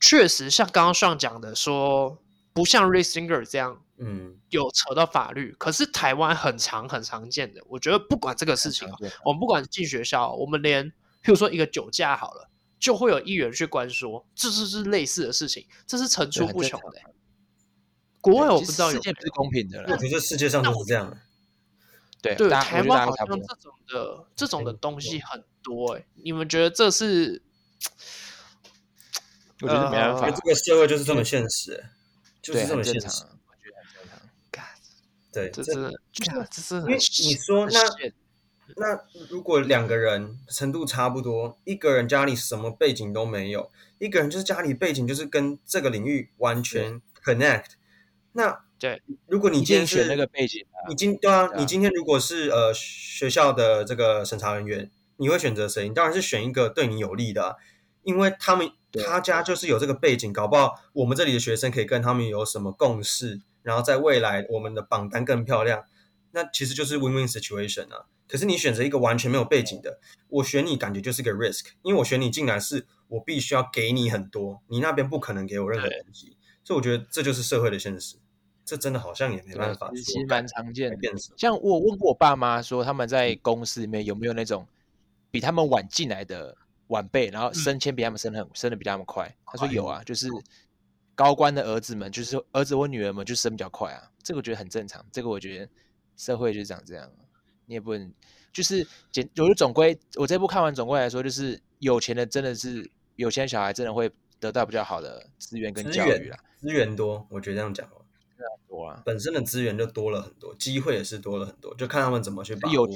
[0.00, 2.16] 确实，像刚刚上讲的说，
[2.54, 5.54] 不像 Rick Singer 这样，嗯，有扯到法律。
[5.58, 10.88] 可是台湾很常很常见的，我觉得不管这个事情啊，我们不管进学校，我们连
[11.22, 12.48] 譬如说一个酒驾好了，
[12.78, 17.00] 就会有议员去关说，这是是类似的事情，这是层出不穷的。
[18.20, 21.16] 国外我不知道有，世界不是公平的，我觉得世界上都是这样。
[22.22, 27.42] 对对，台湾好像这种的这种的东西很多哎，你们觉得这是？
[29.60, 31.84] 我觉得没办法，这个社会就是这么现实，
[32.42, 33.06] 就是这么现实。
[33.06, 34.64] 我觉得很正常。
[35.32, 35.72] 对，这是
[36.12, 37.80] 就是这是因为你说那
[38.76, 47.72] 那如果两个人程度差不多，一个人家里什么背景都没有，一个人就是家里背景就是跟这个领域完全 connect。
[48.32, 55.88] 那对，如果你今天选那个背景，你今对啊，你今天如果是呃学校的这个审查人员，你会选择谁？
[55.88, 57.56] 你当然是选一个对你有利的，
[58.02, 58.70] 因为他们。
[59.04, 65.82] 他家就是有这个背景，搞不好我们这里的学生可以跟他们有什么共识，然后在未来我们的榜单更漂亮，
[66.30, 68.06] 那其实就是 win-win situation 啊。
[68.26, 78.16] 可是你选择一个完全没有背景的，我选你感觉就是个 risk，因为我选你进来是我必须要给你很多，你那边不可能给我任何东西，所以我觉得这就是社会的现实，
[78.64, 80.96] 这真的好像也没办法，其实蛮常见的。
[81.36, 84.66] 像我问过我爸妈说，他们在公司里面有没有那种
[85.30, 86.56] 比他们晚进来的。
[86.88, 89.34] 晚辈，然后升迁比他们升的很、嗯、升的比他们快。
[89.46, 90.28] 他说有啊，就是
[91.14, 94.10] 高官的儿子们，就是儿子或女儿们就升比较快啊。
[94.22, 95.04] 这个我觉得很正常。
[95.10, 95.68] 这个我觉得
[96.14, 97.10] 社会就是长这样。
[97.66, 98.12] 你也不能
[98.52, 106.38] 就是简，我就总归我这部看完总归来说，就是有钱的真的是有钱的小孩真的会得到比较好的资源跟教育啦。
[106.58, 108.02] 资源多，我觉得这样讲哦，
[108.68, 112.88] 多啊，本身的资源就多了很多，机会也是多了很多，就看他们怎么去把握。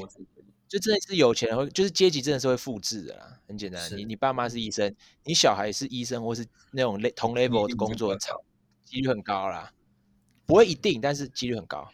[0.69, 3.41] 就真的是有钱会，就是阶级真的是会复制的啦。
[3.49, 4.95] 很简单，你你爸妈是医生，
[5.25, 8.37] 你小孩是医生，或是那种类同 level 的工作场，
[8.85, 9.73] 几率很高啦。
[10.45, 11.89] 不会一定，但是几率很高。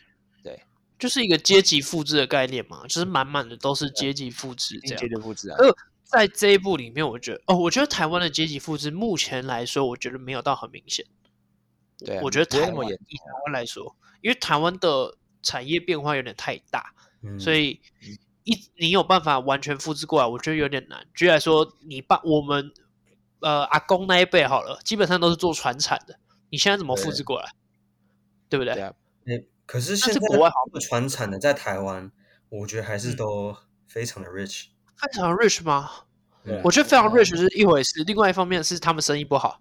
[0.99, 5.01] 对，就是一个阶级复制的概念嘛，就是满满的都是阶级复制这样。
[5.01, 5.57] 阶级复制啊。
[5.59, 11.05] 呃，在这一部里面，我觉得哦，我觉得台湾的阶级复制目前来说，我觉得没有到很明显。
[11.99, 16.93] 对，我觉得台湾以台湾来说，因为台湾的产业变化有点太大，
[17.39, 17.81] 所以。
[18.47, 20.27] 一，你有办法完全复制过来？
[20.29, 21.07] 我觉得有点难。
[21.15, 22.71] 举例来说，你爸我们
[23.41, 26.21] 呃阿公那一辈好了，基本上都是做传产的。
[26.51, 27.55] 你现在怎么复制过来？
[28.51, 28.75] 对，对不对？
[28.75, 28.93] 对啊。
[29.67, 32.11] 可是现在国外好像传产的在台湾，
[32.49, 33.57] 我觉得还是都
[33.87, 34.67] 非常的 rich。
[34.97, 35.91] 非常 rich 吗？
[36.63, 39.61] 我觉得非常 rich 是一回事，另外一方面是他们生意不好。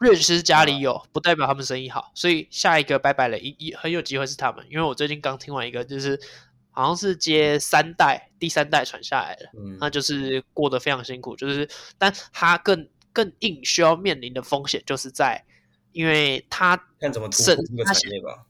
[0.00, 2.10] rich 是家里有，不代表他们生意好。
[2.14, 4.66] 所以下一个拜拜了，一一很有机会是他们。
[4.70, 6.20] 因为我最近刚听完一个，就是。
[6.76, 15.44] 好像是接三代，第三代传下来的，嗯，那就是过得非常辛苦，就是，但他更更硬需要面临的风险，就是在，
[15.92, 18.44] 因为他看怎么突破这个产业吧，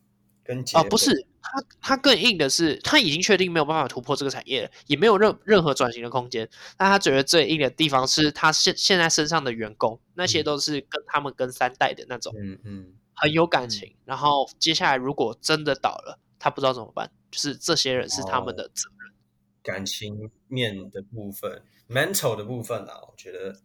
[0.45, 17.11] 跟啊、呃、不是，他他更硬的是，他已经确定没有办法突破这个产业了，也没有任任何转型的空间，但他觉得最硬的地方是他现现在身上的员工，那些都是跟他们跟三代的那种，嗯嗯，很有感情，嗯，然后接下来如果真的倒了，他不知道怎么办。
[17.31, 19.13] 就是这些人是他们的责任，
[19.61, 23.57] 感情面的部分，mental 的部分啊，我觉得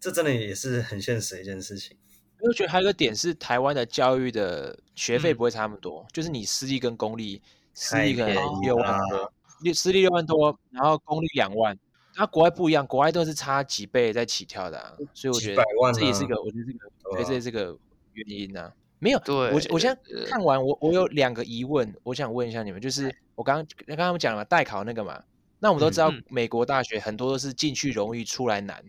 [0.00, 1.96] 这真的也是很现实的一件事情。
[2.40, 7.42] 我觉得还有一个点是，台湾的教育的学费不会差那么多，嗯、就是你私立跟公立，
[7.74, 11.76] 私立可能六万多，私立六万多，然后公立两万，
[12.16, 15.62] 那国外不一样，国外都是差几倍在起跳的、啊，所以我觉得
[15.94, 17.76] 这也是一个，我觉得这个，对，这也是个
[18.12, 18.72] 原因呢、啊。
[19.00, 25.22] 没有，对我我现在看完，我我有两个疑问，我想问一下你们，就是我刚刚刚刚讲了，代考那个嘛，
[25.60, 28.84] 那我们都知道美国大学很多都是进去容易出来难，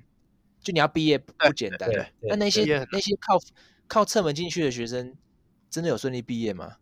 [0.62, 1.90] 就你要毕业不简单，
[2.22, 3.40] 那那些那些靠
[3.88, 5.16] 靠侧门进去的学生，
[5.70, 6.78] 真的有顺利毕业吗？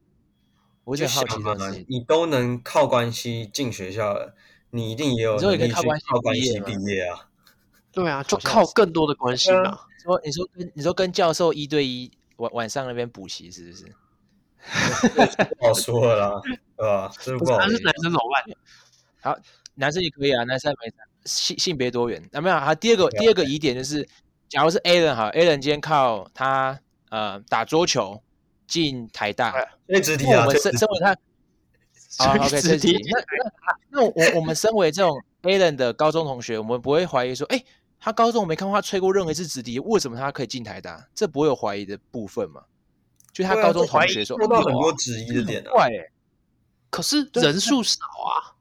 [0.84, 4.36] 我就好奇的是，你都能靠关系进学校了，
[4.72, 5.82] 你一定也有能力去靠
[6.22, 7.30] 关系毕业啊？
[7.92, 9.80] 对啊，就靠更多的关系嘛。
[10.04, 12.12] 说你说跟你说跟教授一对一。
[12.38, 13.86] 晚晚上那边补习是不是？
[15.58, 16.42] 不好说了啦，
[16.78, 17.12] 对吧？
[17.20, 19.34] 是不是男生怎么办？
[19.34, 19.40] 好，
[19.74, 20.94] 男生也可以啊，男生没
[21.28, 22.28] 性性别多元。
[22.32, 22.58] 那、啊、没有？
[22.58, 24.08] 好，第二个第二个疑点就是，
[24.50, 28.20] 假如是 Alan 哈，Alan 今天靠他呃打桌球
[28.66, 29.54] 进台大，
[29.86, 31.16] 那直体啊，我们身身为他，
[32.18, 32.98] 好 OK 直体。
[33.12, 37.66] 那那那我我们身为这种 Alan 的高中同学，我们不会怀疑说，哎、欸。
[38.00, 41.10] 他高中我没看过他吹过任何一次直笛，为什么他可以进台大？
[41.16, 42.62] 这不会有怀疑的部分吗？
[43.34, 45.72] 就他高中同学说，说到很多质疑的点啊。
[45.72, 46.08] 怪哎，
[46.92, 48.54] 可是人数少啊。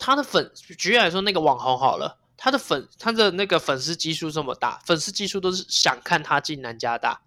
[0.00, 7.20] 他的粉，举例来说，那个网红好了，他的粉，他的那个粉丝基数这么大，粉丝基数都是想看他进南加大。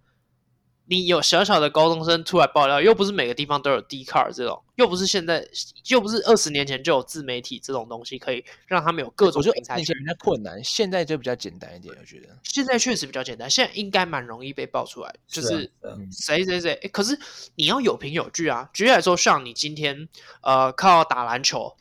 [0.85, 5.47] 你有小小的高中生出来爆料，又不是每个地方都有 Dcard 这种，又不是现在，
[5.87, 9.79] 又不是二十年前就有自媒体这种东西，可以让他们有各种平台。
[9.79, 12.27] 以前比较困难，现在就比较简单一点，我觉得。
[12.43, 15.71] 现在确实比较简单，现在应该蛮容易被爆出来，就是
[16.11, 16.75] 谁谁谁。
[16.91, 17.17] 可是
[17.55, 18.69] 你要有凭有据啊。
[18.73, 20.09] 举例来说，像你今天
[20.41, 21.77] 呃靠打篮球，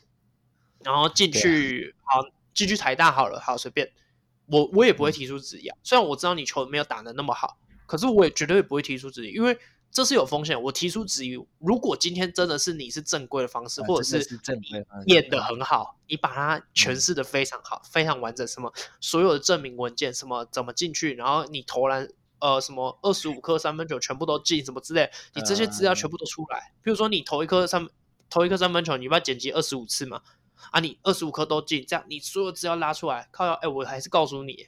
[0.83, 3.91] 然后进去，啊、好进去台大好了，好随便，
[4.45, 5.77] 我我也不会提出质疑啊。
[5.83, 7.57] 虽然我知道你球没有打的那么好。
[7.85, 9.55] 可是我也绝对不会提出质疑，因为
[9.91, 10.59] 这是有风险。
[10.59, 14.39] 我提出质疑，如果今天真的是你是正规的方式，或者是
[15.05, 22.07] 演的很好，你把它诠释的非常好，非常完整，什么所有的证明文件，什么怎么进去，然后你投篮，
[22.39, 26.73] 呃，什么二十五颗三分球全部都进，什么之类，你这些资料全部都出来。
[26.81, 27.87] 比如说你投一颗三
[28.29, 30.21] 投一颗三分球，你不要剪辑二十五次嘛，
[30.71, 34.67] 啊，你二十五颗都进，这样你所有资料拉出来，靠，哎，我还是告诉你。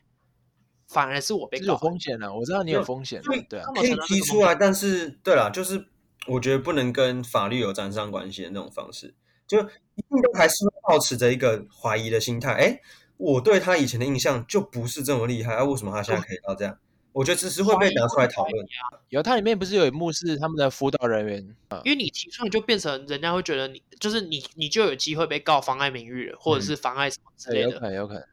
[0.88, 5.84] 反而是我被告有风险了，我知道你有风险，对，对啊，可以提出来，但是对了，就是
[6.28, 9.16] 我觉得不能跟法律有沾上关系的那种方式，
[9.48, 10.54] 就一定都还是
[10.88, 12.54] 保持着一个怀疑的心态。
[12.54, 12.80] 哎，
[13.18, 16.78] 我对他以前的印象就不是这么厉害，啊，为什么他现在可以到这样？
[17.16, 18.68] 我觉得只是会被拿出来讨论。
[19.08, 21.56] 有，它里面不是有一幕是他们的辅导人员，
[21.86, 28.24] 因为你提出来就变成人家会觉得你就是你，你就有机会被告妨碍名誉，或者是妨碍什么之类的，有可能，有可能。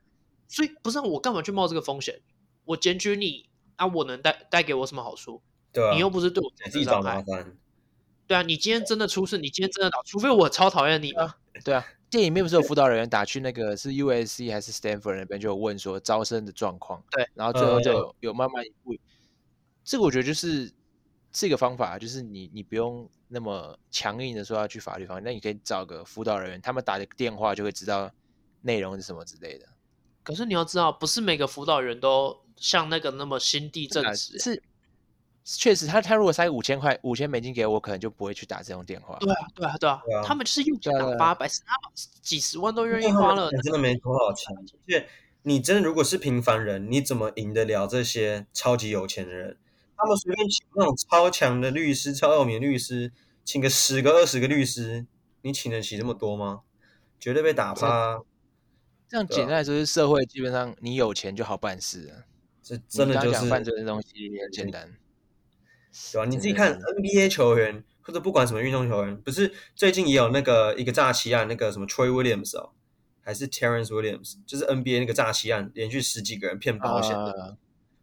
[0.49, 2.21] 所以不是我干嘛去冒这个风险？
[2.65, 5.41] 我检举你，啊，我能带带给我什么好处？
[5.73, 7.57] 对啊，你又不是对我自己找麻烦。
[8.27, 11.37] 对啊，你今天真的出事，你今天真的打，除非我超讨厌你嘛。
[11.65, 17.03] 对啊，电影里面不是有辅导人员打去那个是 USC 还是 Stanford 那边，就有问说招生的状况。
[17.11, 18.95] 对，然后最后就有有慢慢一步。
[19.83, 20.71] 这个我觉得就是
[21.33, 28.13] 这个方法，就是你你不用那么强硬的说要去法律方面，那你可以找个辅导人员，他们打个电话就会知道
[28.61, 29.67] 内容是什么之类的。
[30.23, 34.39] 可是你要知道，不是每个辅导员都像那个那么心地正直。
[34.39, 34.63] 是，
[35.45, 39.17] 确实，他他如果塞五千块、五千美金给我，可能就不会去打这种电话。
[39.21, 43.51] 对啊，对啊，对啊，对啊，他们就是用钱打八百，他们几十万都愿意花了。
[43.63, 44.55] 真的没多少钱。
[44.57, 45.09] 而且
[45.43, 49.57] 你真的如果是平凡人，你怎么赢得了这些超级有钱的人？
[49.97, 53.13] 他们随便请那种超强的律师、超有名的律师，
[53.45, 55.07] 请个十个、二十个律师，
[55.43, 56.61] 你请得起这么多吗？
[57.19, 58.21] 绝对被打趴。
[59.09, 62.27] 这样简单来说，是社会基本上你有钱就好办事啊。
[62.63, 64.89] 这真的就是犯罪的东西也很简单，
[66.13, 66.25] 对吧？
[66.25, 72.71] 你自己看 NBA 球员或者不管什么运动球员，不是最近也有那个一个诈欺案，那个什么 Troy Williams 哦，
[73.21, 77.57] 还是 Terrence Williams，就是 NBA 那个诈欺案，连续十几个人骗保险的。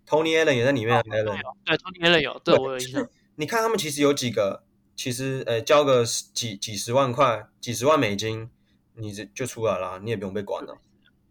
[0.07, 3.07] Tony Allen 也在里面，Allen 对 Tony Allen 有，对我有印象。
[3.35, 4.63] 你看他们其实有几个，
[4.95, 8.49] 其实呃交个几几十万块、几十万美金，
[8.95, 10.79] 你就就出来了，你也不用被管了。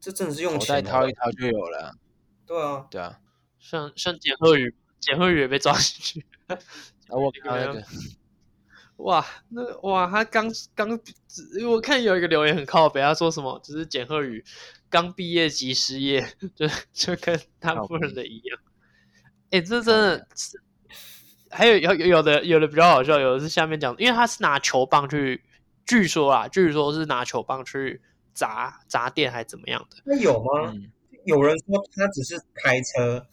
[0.01, 1.97] 这真的是用钱掏一掏就有了。
[2.47, 3.19] 对啊，对啊，
[3.59, 6.27] 像像简赫宇，简赫宇也被抓进去。
[6.49, 6.57] 啊，
[7.09, 7.85] 我看那个，
[8.97, 10.99] 哇，那哇，他刚刚，
[11.69, 13.61] 我看有一个留言很靠北，他说什么？
[13.65, 14.45] 就是简赫宇
[14.91, 18.59] 刚毕业即失业，就就跟他夫人的一样。
[19.51, 20.61] 哎，这真的是，
[21.51, 25.43] 还有有有的有的比较好笑，有的是下面讲，因为他是拿球棒去，
[25.87, 28.03] 据说啊，据说是拿球棒去。
[28.35, 29.97] 砸砸店还是怎么样的？
[30.05, 30.71] 那有吗？
[30.73, 30.93] 嗯、
[31.25, 33.27] 有人说他只是开车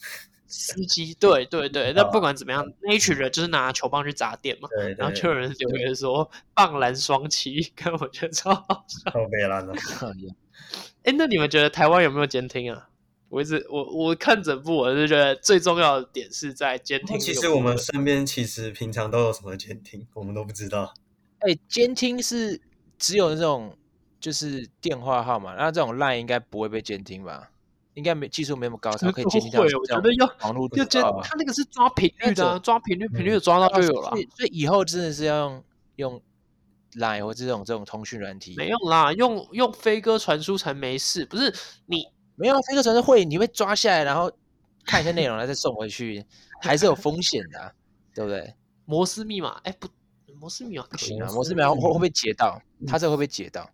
[0.47, 1.93] 司机，对对对。
[1.93, 4.69] 那不管怎么样，那一群人就是拿球棒去砸店嘛。
[4.75, 9.11] 对，对，然后就有人留言说“棒蓝双七”，看我觉得超好笑。
[9.11, 9.73] 超悲蓝的。
[11.03, 12.89] 哎，那你们觉得台湾有没有监听啊？
[13.29, 17.19] 我一直我我看整部，我是觉得最重要的点是在监听。
[17.19, 20.93] 其实我们身边其实平常都有什么监听，我们都不知道。
[21.39, 22.61] 哎，监听是
[22.97, 23.77] 只有那种。
[24.17, 27.51] 就是电话号码，那这种 line 应该不会被监听吧？
[27.95, 29.61] 应该没技术没那么高，才可以监听到。
[29.61, 34.11] 我觉得要网络要监，他那个是抓频率的，抓频率，频率抓到就有了。
[34.35, 35.63] 所以以后真的是要用
[35.95, 36.21] 用
[36.93, 38.53] line 或这种这种通讯软体。
[38.55, 41.25] 没用啦，用用飞鸽传书才没事。
[41.25, 41.53] 不是
[41.85, 44.31] 你没有飞鸽传书会，你会抓下来，然后
[44.85, 46.25] 看一下内容，然后再送回去，
[46.61, 47.73] 还是有风险的，
[48.13, 48.53] 对不对？
[48.83, 49.87] 摩斯密码，哎不，
[50.37, 52.61] 摩斯密码不行啊，摩斯密码会会不会截到？
[52.85, 53.69] 他这会不会截到？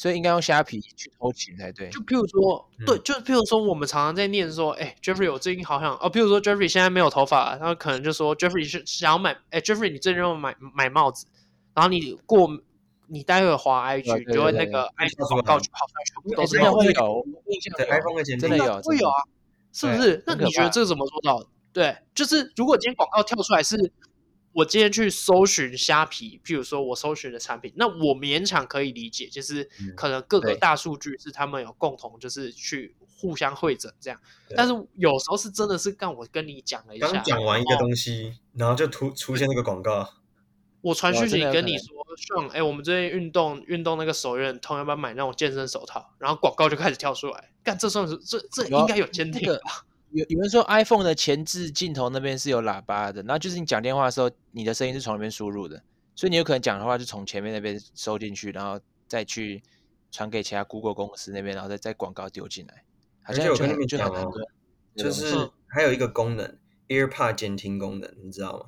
[0.00, 1.90] 所以应该用虾皮去偷情才对。
[1.90, 11.26] 就譬如说，嗯、对，就譬如说，我们常常在念说，哎、欸、，Jeffrey，我最近好像哦，譬如说，Jeffrey 现在没有头发，然后可能就说，Jeffrey 是想要买，哎、欸、，Jeffrey，你最近要买买帽子，
[11.74, 12.48] 然后你过，
[13.08, 19.22] 你待会滑 IG，对对对对就会那个 IG 广告就跑出来，全部都是真的会有，印象对 iPhone 的真的有，会有啊，
[19.70, 20.24] 是不是？
[20.26, 21.46] 那你觉得这个怎么做到？
[21.74, 23.92] 对，就是如果今天广告跳出来是。
[24.52, 34.20] 我今天去搜寻虾皮，譬如说我搜寻的产品，那我勉强可以理解，就是可能各个大数据是他们有共同，就是去互相会诊这样。
[34.56, 40.14] 但是有时候是真的是刚我跟你讲了一下，刚讲完一个东西，然后就突出现那个广告。
[40.82, 41.86] 我传讯息跟你说，
[42.16, 46.14] 像哎，我们最近运动运动那个手有点痛，要不要买那种健身手套？
[46.18, 49.84] 然后广告就开始跳出来，干这算是这这应该有监听吧？
[50.12, 55.82] 有有人说 iPhone 的前置镜头那边是有喇叭的，然后就是你讲电话的时候，你的声音是从那边输入的，
[56.14, 59.62] 所以你有可能讲的话就从前面那边收进去，然后再去
[60.10, 62.82] 传给其他 Google 公司那边，然后再再广告丢进来。
[63.22, 64.32] 好像我跟你们讲哦，
[64.96, 66.58] 就是还有一个功能
[66.88, 68.66] ，AirPod 监听功能，你知道吗？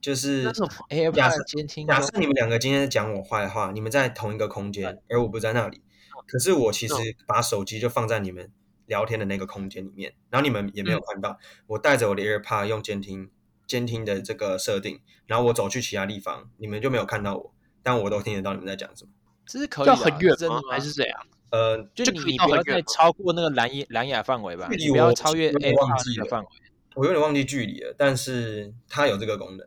[0.00, 1.42] 就是假设
[1.88, 5.80] 假设你们两个今天讲我坏话，你们在同一个空间，而我不在那里，
[6.28, 6.94] 可是我其实
[7.26, 8.52] 把手机就放在你们。
[8.86, 13.30] 聊天的那个空间里面，然后你们也没有看到，嗯、我带着我的 AirPod 用监听
[13.66, 19.10] 监听的这个设定，然后我走去其他地方，你们就没有看到我，但我都听得到你们在讲什么。
[19.44, 20.60] 这是可以的，很远吗？
[20.70, 21.26] 还是怎样？
[21.50, 26.48] 呃，就你你不要再超过那个蓝牙蓝牙范围吧，你不要超越 AirPod 的范围。
[26.96, 29.66] 我有点忘记距离了，但是它有这个功能。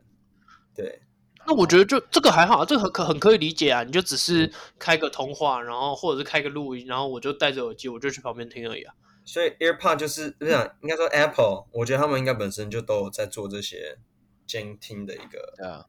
[0.74, 1.00] 对，
[1.46, 8.94] 那我觉得就这个还好，这个很可很可以理解啊，你就只是开个通话，然后或者是开个录音，然后我就戴着耳机，我就去旁边听而已啊。
[9.30, 13.96] 所以 AirPod 就是这样，应该说 Apple，我觉得他们应该本身就都有在做这些
[14.44, 15.86] 监听的一个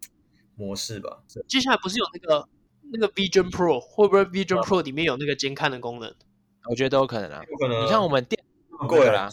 [0.56, 1.24] 模式吧。
[1.48, 2.48] 接下来不是有那个
[2.92, 6.14] 那个 Vision Pro，会不会 Vision Pro 里面有那个监看的功能？
[6.70, 7.42] 我觉得都有可能啊。
[7.50, 7.84] 有可能。
[7.84, 8.40] 你看我们电
[8.70, 9.28] 脑啦，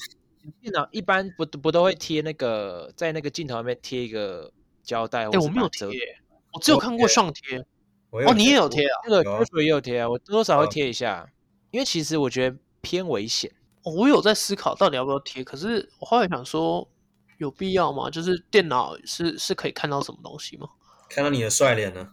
[0.63, 4.51] 电脑一般不不都会贴那个在那个镜头上面贴一个
[4.83, 5.25] 胶带？
[5.25, 5.87] 哎，我没有贴，
[6.55, 7.59] 我只有看过上贴。
[8.09, 8.97] 哦，你也有贴啊？
[9.05, 11.29] 那个 Joshua 也有贴啊，我多少会贴一下，
[11.73, 13.53] 因为其实我觉得偏危险。
[13.91, 16.89] 我有在思考到底要不要贴，可是我后来想说，
[17.39, 18.11] 有必要吗？
[18.11, 20.69] 就是电脑是是可以看到什么东西吗？
[21.09, 22.13] 看到你的帅脸呢？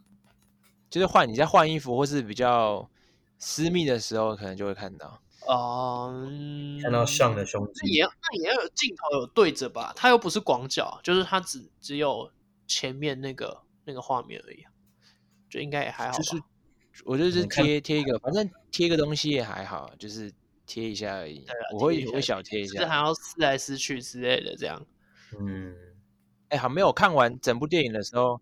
[0.90, 2.90] 就是换你在换衣服或是比较
[3.38, 5.22] 私密的时候，可能就会看到。
[5.48, 9.94] 嗯，看到像的胸肌，那也要那也要有镜头有对着吧？
[9.96, 12.32] 它又不是广角，就是它只只有
[12.68, 14.64] 前面那个那个画面而已，
[15.50, 16.18] 就应该也还好。
[16.18, 16.42] 就是
[17.04, 20.34] 我就是贴贴一个，反正贴个东西也还好，就是。
[20.66, 22.96] 贴一下而已，对啊、我会我会小贴一下，这还。
[22.96, 24.86] 要撕来撕去之类的，这样。
[25.40, 25.76] 嗯，
[26.50, 28.40] 哎，好，没有看完整部电影的时候，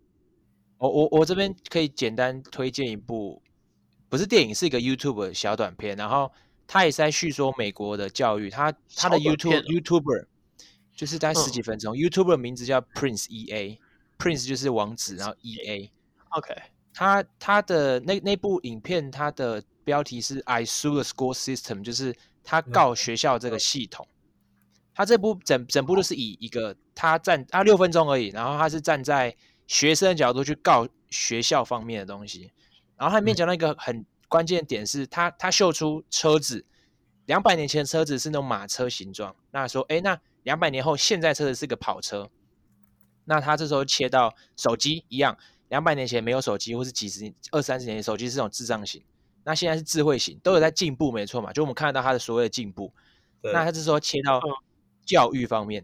[0.78, 3.42] 我我我这边可以简单推荐一部，
[4.10, 6.32] 不是电影，是一个 YouTube 小短片，然后
[6.68, 10.26] 他也是在叙说美国的教育，他他的 YouTube YouTuber
[10.96, 16.54] 就是大概十几分钟、嗯、，YouTuber 名字叫 Prince E A，Prince 就是王子，然后 E A，OK，
[16.94, 19.64] 他他的那那部影片它的。
[19.86, 24.08] 标题是 I sue the school system，就是他告学校这个系统。
[24.96, 29.36] 他这部整整部都是以一个他站他六分钟而已，然后他是站在
[29.68, 32.50] 学生的角度去告学校方面的东西。
[32.96, 36.66] 然后他里面讲到一个很关键的点是他他秀出车子，
[37.26, 39.36] 两百年前的车子是那种马车形状。
[39.52, 42.30] 那说哎，那两百年后现在车子是个跑车。
[43.26, 45.38] 那他这时候切到手机一样，
[45.74, 49.02] 两百年前没有手机，或是几十年二三十年前手机是这种智障型。
[49.44, 51.52] 那现在是智慧型，都有在进步，没错嘛？
[51.52, 52.94] 就我们看得到它的所谓的进步。
[53.42, 54.40] 对那他是说切到
[55.04, 55.84] 教育方面，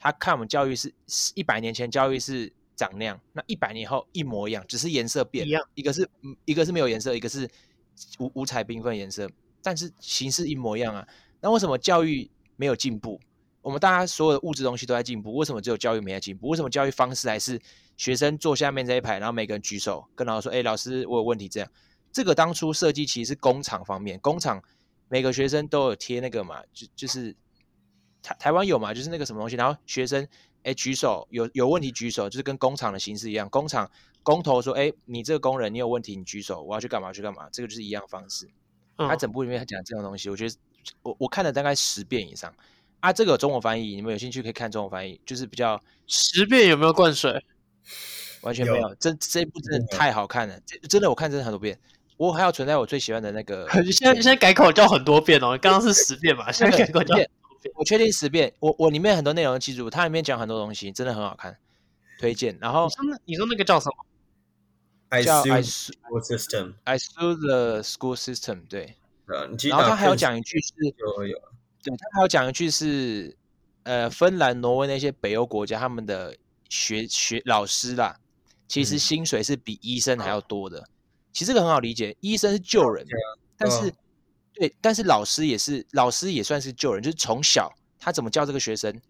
[0.00, 0.92] 他看我们教育是
[1.36, 6.10] 一百年前教育是长那样，那一百年后一模一样，只是颜色变，一样，一个是
[6.44, 7.48] 一个是没有颜色，一个是
[8.18, 9.30] 五五彩缤纷颜色，
[9.62, 11.06] 但是形式一模一样啊。
[11.40, 13.20] 那为什么教育没有进步？
[13.62, 16.48] 我们大家所有的物质东西都在进步，为什么只有教育没在进步？
[16.48, 17.60] 为什么教育方式还是
[17.98, 21.68] 学生坐下面这一排，然后每个人举手跟老师说：“哎，老师，我有问题。”这样。
[22.10, 24.62] 这个当初设计其实是工厂方面，工厂
[25.08, 27.36] 每个学生都有贴那个嘛，就就是
[28.22, 30.26] 台台湾有嘛，就是那个什么东西，然后学生
[30.62, 33.90] 哎举手有有问题举手，就是跟工厂的形式一样，工厂
[34.22, 38.48] 工头说哎你这个工人你有问题你举手，我要去干嘛去干嘛，这个就是一样方式。
[38.96, 40.54] 他整部里面他讲这种东西，我觉得
[41.02, 42.52] 我我看了大概十遍以上
[43.00, 47.44] 啊，这个有中文翻译，你们有兴趣可以看中文翻译，就是比较十遍有没有灌水？
[48.42, 51.78] 完全没有，这这一部真的太好看了，这真的我看真的很多遍。
[52.16, 53.68] 我还要存在我最喜欢的那个。
[53.92, 57.30] 现在现在改口叫很多遍哦，刚刚是十遍嘛， 现在改口叫很多遍。
[57.74, 58.52] 我确定十遍。
[58.58, 61.56] 我我里面很多内容记住，它里面讲很多东西，真的很好看，
[62.18, 62.58] 推荐。
[62.60, 65.22] 然后你说那你说那个叫什么？
[65.22, 66.74] 叫 I the system。
[66.84, 68.66] I sue the school system。
[68.68, 68.96] 对。
[69.68, 71.38] 然后他还有讲一句是，有有。
[71.82, 73.36] 对，他还有讲一句是，
[73.84, 76.34] 呃，芬兰、挪威那些北欧国家，他们的
[76.68, 78.16] 学学老师啦，
[78.66, 80.88] 其实薪水是比医生还要多的。
[81.32, 83.06] 其实这个很好理解，医生是救人，
[83.56, 83.92] 但是
[84.54, 89.00] 对，但是老师也是，老师也算是救人，就是从小他怎么教这个学生，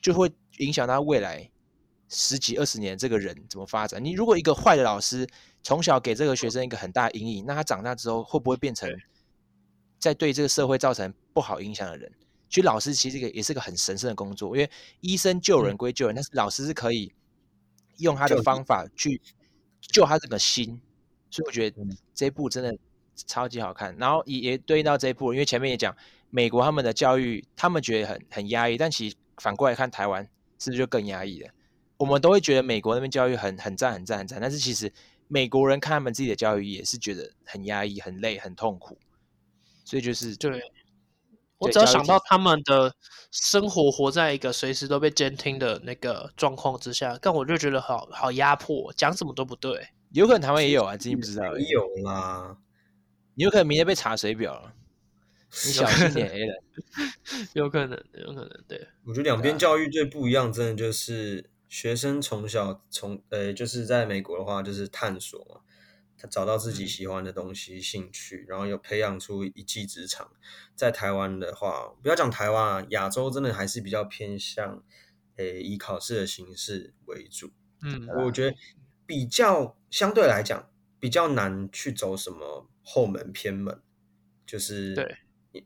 [0.00, 1.50] 就会影响他未来
[2.08, 4.02] 十几二十年这个人怎么发展。
[4.04, 5.26] 你如果一个坏的老师
[5.62, 8.88] 从小给这个学生一个很大的阴影，那他长大之后会不会变成
[9.98, 12.12] 在对这个社会造成不好影响的人？
[12.54, 17.12] 其实老师其实也也是个很神圣的工作，因为医生救人归救人，嗯、但是老师是可以
[17.96, 19.20] 用他的方法去
[19.80, 20.80] 救他这个心，
[21.32, 21.84] 所以我觉得
[22.14, 22.72] 这一部真的
[23.26, 23.96] 超级好看。
[23.96, 25.96] 然后也也对应到这一部，因为前面也讲
[26.30, 30.22] 美国他们的教育，他们觉得很很压抑，但其实反过来看台湾
[30.60, 31.50] 是不是就更压抑了？
[31.96, 34.92] 我们都会觉得美国那边教育很很赞很赞很赞，但是其实
[35.26, 38.96] 美国人看他们自己的教育也是觉得很压抑、很累、很痛苦，
[39.84, 40.62] 所以就是对。
[41.58, 42.94] 我只要想到他们的
[43.30, 49.88] 生活活在一个随时都被监听的那个状况之下，但我就觉得好好压迫，讲什么都不对。
[50.12, 51.44] 有可能台湾也有啊，自己不知道。
[51.56, 52.56] 有啦，
[53.34, 54.74] 你有可能明天被查水表了，
[55.66, 56.54] 你小心点 A 人。
[57.54, 58.86] 有可能，有可能，对。
[59.04, 65.60] 我觉得两边教育最不一样，真的就是学生从小从呃，就是在美国的话，就是探索嘛。
[66.30, 70.30] 找到自己喜欢的东西、兴趣，然后又培养出一技之长。
[70.74, 74.82] 在台湾的话，不要讲台湾啊，亚洲真的还是比较偏向，
[75.36, 77.52] 诶，以考试的形式为主。
[77.82, 78.56] 嗯，我觉得
[79.06, 83.80] 比较相对来讲比较难去走什么后门偏门，
[84.46, 85.18] 就是对，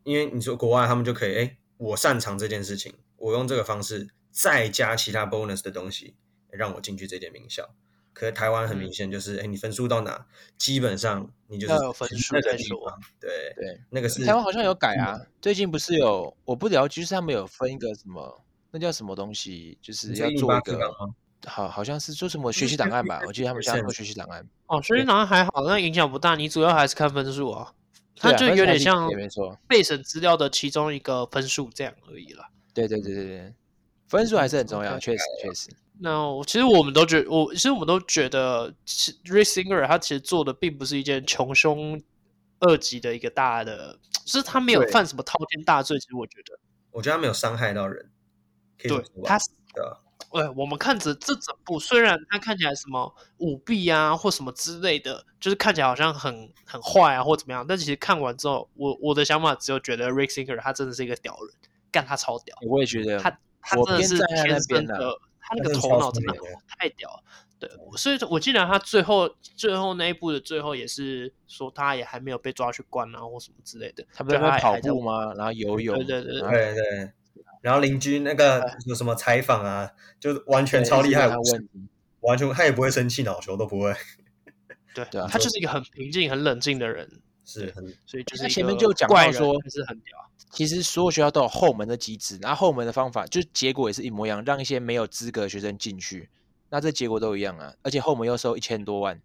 [0.05, 6.17] 因为你说国外他们就可以，诶，我擅长这件事情，我用这个方式再加其他 bonus 的东西，
[6.51, 7.75] 让我进去这间名校。
[8.19, 10.27] 可是台湾很明显就是，哎、嗯，你分数到哪，
[10.59, 12.77] 基本上你就是要有分数再说。
[13.21, 20.93] 对对，那个是台湾好像有改啊，最近不是有，我不了解，就是他们有分一个什么，那叫什么东西，就是要做一个，
[21.47, 23.23] 好，好像是做什么学习档案吧？
[23.25, 24.45] 我记得他们想做学习档案。
[24.67, 27.73] 哦，学习档案还好，那影响不大，你主要还是看分数啊。
[28.17, 29.09] 它就有点像
[29.69, 32.51] 备审资料的其中一个分数这样而已了。
[32.75, 33.55] 对对对对对，
[34.09, 35.71] 分数还是很重要，确实确实。
[36.01, 38.73] 那我其实我们都觉得，我其实我们都觉得
[39.25, 42.01] ，Rick Singer 他其实做的并不是一件穷凶
[42.61, 45.99] 恶极的一个大的，就是他没有犯什么滔天大罪。
[45.99, 46.59] 其实我觉得，
[46.91, 48.11] 我觉得他没有伤害到人。
[48.79, 49.39] 对，他。
[50.31, 61.55] 对，我们看着这整部，虽然他看起来什么舞弊啊或什么之类的，就是看起来好像很很坏啊或怎么样，但其实看完之后，我我的想法只有觉得 Rick Singer 他真的是一个屌人，
[61.91, 62.55] 干他超屌。
[62.63, 63.31] 我也觉得，他
[63.63, 65.19] 他真的是天生的。
[65.49, 66.35] 他那个头脑真的
[66.79, 67.23] 太屌了，
[67.59, 75.33] 对，所以说我记得他最后最后那一部的最后也是说他也还没有被抓去关啊或什么之类的，他不是在跑步吗？
[75.33, 77.13] 然后游泳，对对对对对，
[77.63, 79.91] 然后邻居那个有什么采访啊，
[80.21, 81.27] 就完全超厉害，
[82.21, 83.95] 完全他也不会生气，恼羞都不会，
[84.95, 87.09] 对 对啊，他就是一个很平静很冷静的人，
[87.47, 90.19] 是很，所以就是前面就讲到说是很屌。
[90.51, 96.29] 其实所有学校都有后门的机制，然后后门的方法就结果也是一模一样，让一些没有资格的学生进去，
[96.71, 97.75] 那这结果都一样啊。
[97.83, 99.21] 而且后门又收一千多万，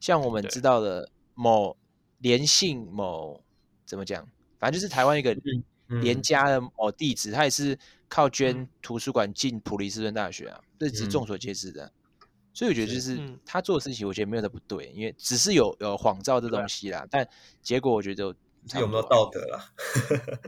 [0.00, 1.76] 像我们知道的某
[2.18, 3.40] 联信某
[3.84, 5.34] 怎么讲，反正就是台湾一个
[6.02, 11.90] 联家的某地址，他也是靠捐图书馆进普林斯顿大学啊，这是众所皆知的。
[12.52, 17.26] 所以我觉得就是他做的事情，我觉得没有的不对，因为只是有有谎造这东西啦，但
[17.62, 18.34] 结果我觉得。
[18.74, 19.64] 有没有道德啦？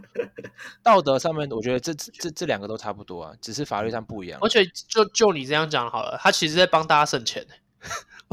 [0.83, 4.39] 道德上面，我觉得这这这两个都差不多啊，只是法律上不一样。
[4.43, 7.47] 而且就就你这样讲好了，他其实在帮大家省钱，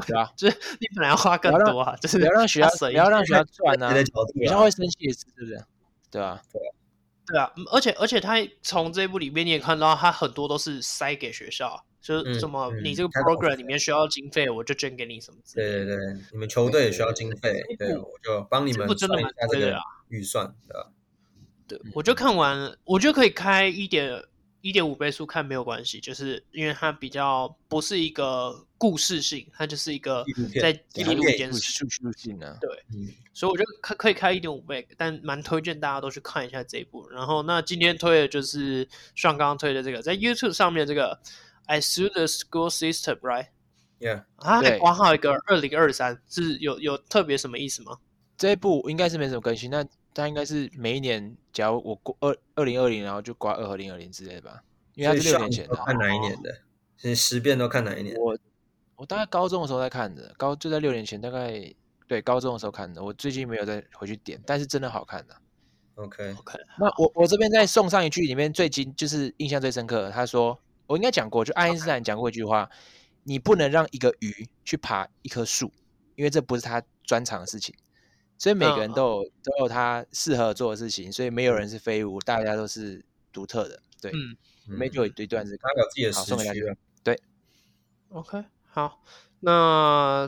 [0.08, 5.64] 对啊， 就是你本来要花更多啊，就是不要让学校省，不要让学校赚啊，学校会生气，是不是？
[6.10, 6.72] 对啊，对啊，
[7.28, 11.86] 对啊，而且而且他从这一部里面你也看到，他很多都是塞给学校。
[12.06, 15.86] 就是什么，你这个 program 里面需要经费，我就捐给你什么之类的。
[15.86, 19.76] 对对对，你们球队也需要经费，对，我就帮你们算一下这个
[20.10, 20.92] 预算的。
[21.68, 24.24] 对，我就看完，我觉得可以开一点
[24.62, 30.24] 一点五倍速看没有关系，就是因为它比较不是一个故事性，它就是一个
[30.62, 31.84] 在记录一件事
[32.16, 32.56] 性的。
[32.62, 32.70] 对，
[33.34, 37.10] 所以我觉得可可以开一点五倍，但蛮推荐大家都去看一下这一部。
[37.10, 41.20] 然后那今天推的就是像刚刚推的这个，在 YouTube 上面这个。
[41.68, 43.48] I sue the school system, right?
[44.00, 44.24] Yeah.
[44.36, 47.98] 啊，括号一个二零二三是有有特别什么意思吗？
[48.38, 54.62] 这一部应该是没什么更新，那它应该是每一年，假如我过二二零二零，然后就挂二和零二零之类的吧，
[54.96, 55.76] 因为它是六年前的。
[55.86, 56.54] 看哪一年的？
[56.98, 58.16] 其实十遍都看哪一年？
[58.18, 58.38] 我
[58.98, 61.74] 我大概高中的时候在看的，高就在六年前，大概
[62.06, 63.02] 对高中的时候看的。
[63.02, 65.36] 我最近没有再回去点，但是真的好看的。
[65.96, 66.60] OK OK。
[66.78, 70.60] 那我我这边再送上一句，里面最近就是印象最深刻的，他说。
[70.88, 72.70] 我应该讲过，就爱因斯坦讲过一句话：
[73.24, 75.72] 你不能让一个鱼去爬一棵树，
[76.16, 77.76] 因为这不是他专长的事情。
[78.38, 83.80] 所以每个人都有都有他适合做的事情，所以没有人是废物，大家都是独特的。
[84.02, 86.78] 对，嗯，没就有一段子他有自己的时区。
[87.04, 87.20] 对
[88.10, 89.02] ，OK，好，
[89.40, 90.28] 那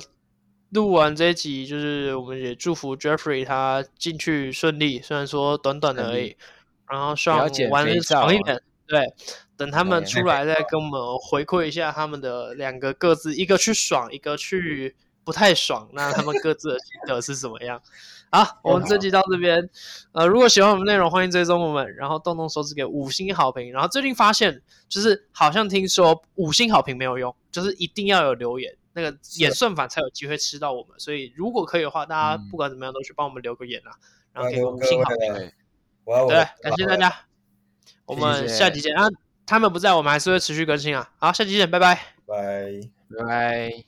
[0.69, 6.35] 录完这一集，就是我们也祝福 Jeffrey 他进去顺利，虽然说短短的而已。
[6.89, 7.39] 然后希望
[7.69, 8.63] 玩的爽一点。
[8.87, 9.13] 对，
[9.57, 17.81] 等他们出来再跟我们回馈一下他们的两个各自，一个去爽，一个去不太爽，那他们各自的心得是怎么样？
[18.29, 19.69] 好，我们这集到这边。
[20.11, 23.71] 呃，如果喜欢我们内容，欢迎追踪我们，然后动动手指给五星好评。
[23.71, 30.99] 然后最近发现，就是好像听说五星好评没有用，就是一定要有留言，那个演算法才有机会吃到我们。
[30.99, 33.91] 所以如果可以的话，大家不管怎么样都去帮我们留个言啊，
[34.33, 35.51] 然后给个五星好评。
[36.27, 37.26] 对，感谢大家。
[38.05, 39.07] 我们下期见啊！
[39.45, 41.09] 他们不在，我们还是会持续更新啊。
[41.17, 41.95] 好，下期见，拜拜，
[42.27, 42.81] 拜
[43.17, 43.87] 拜拜。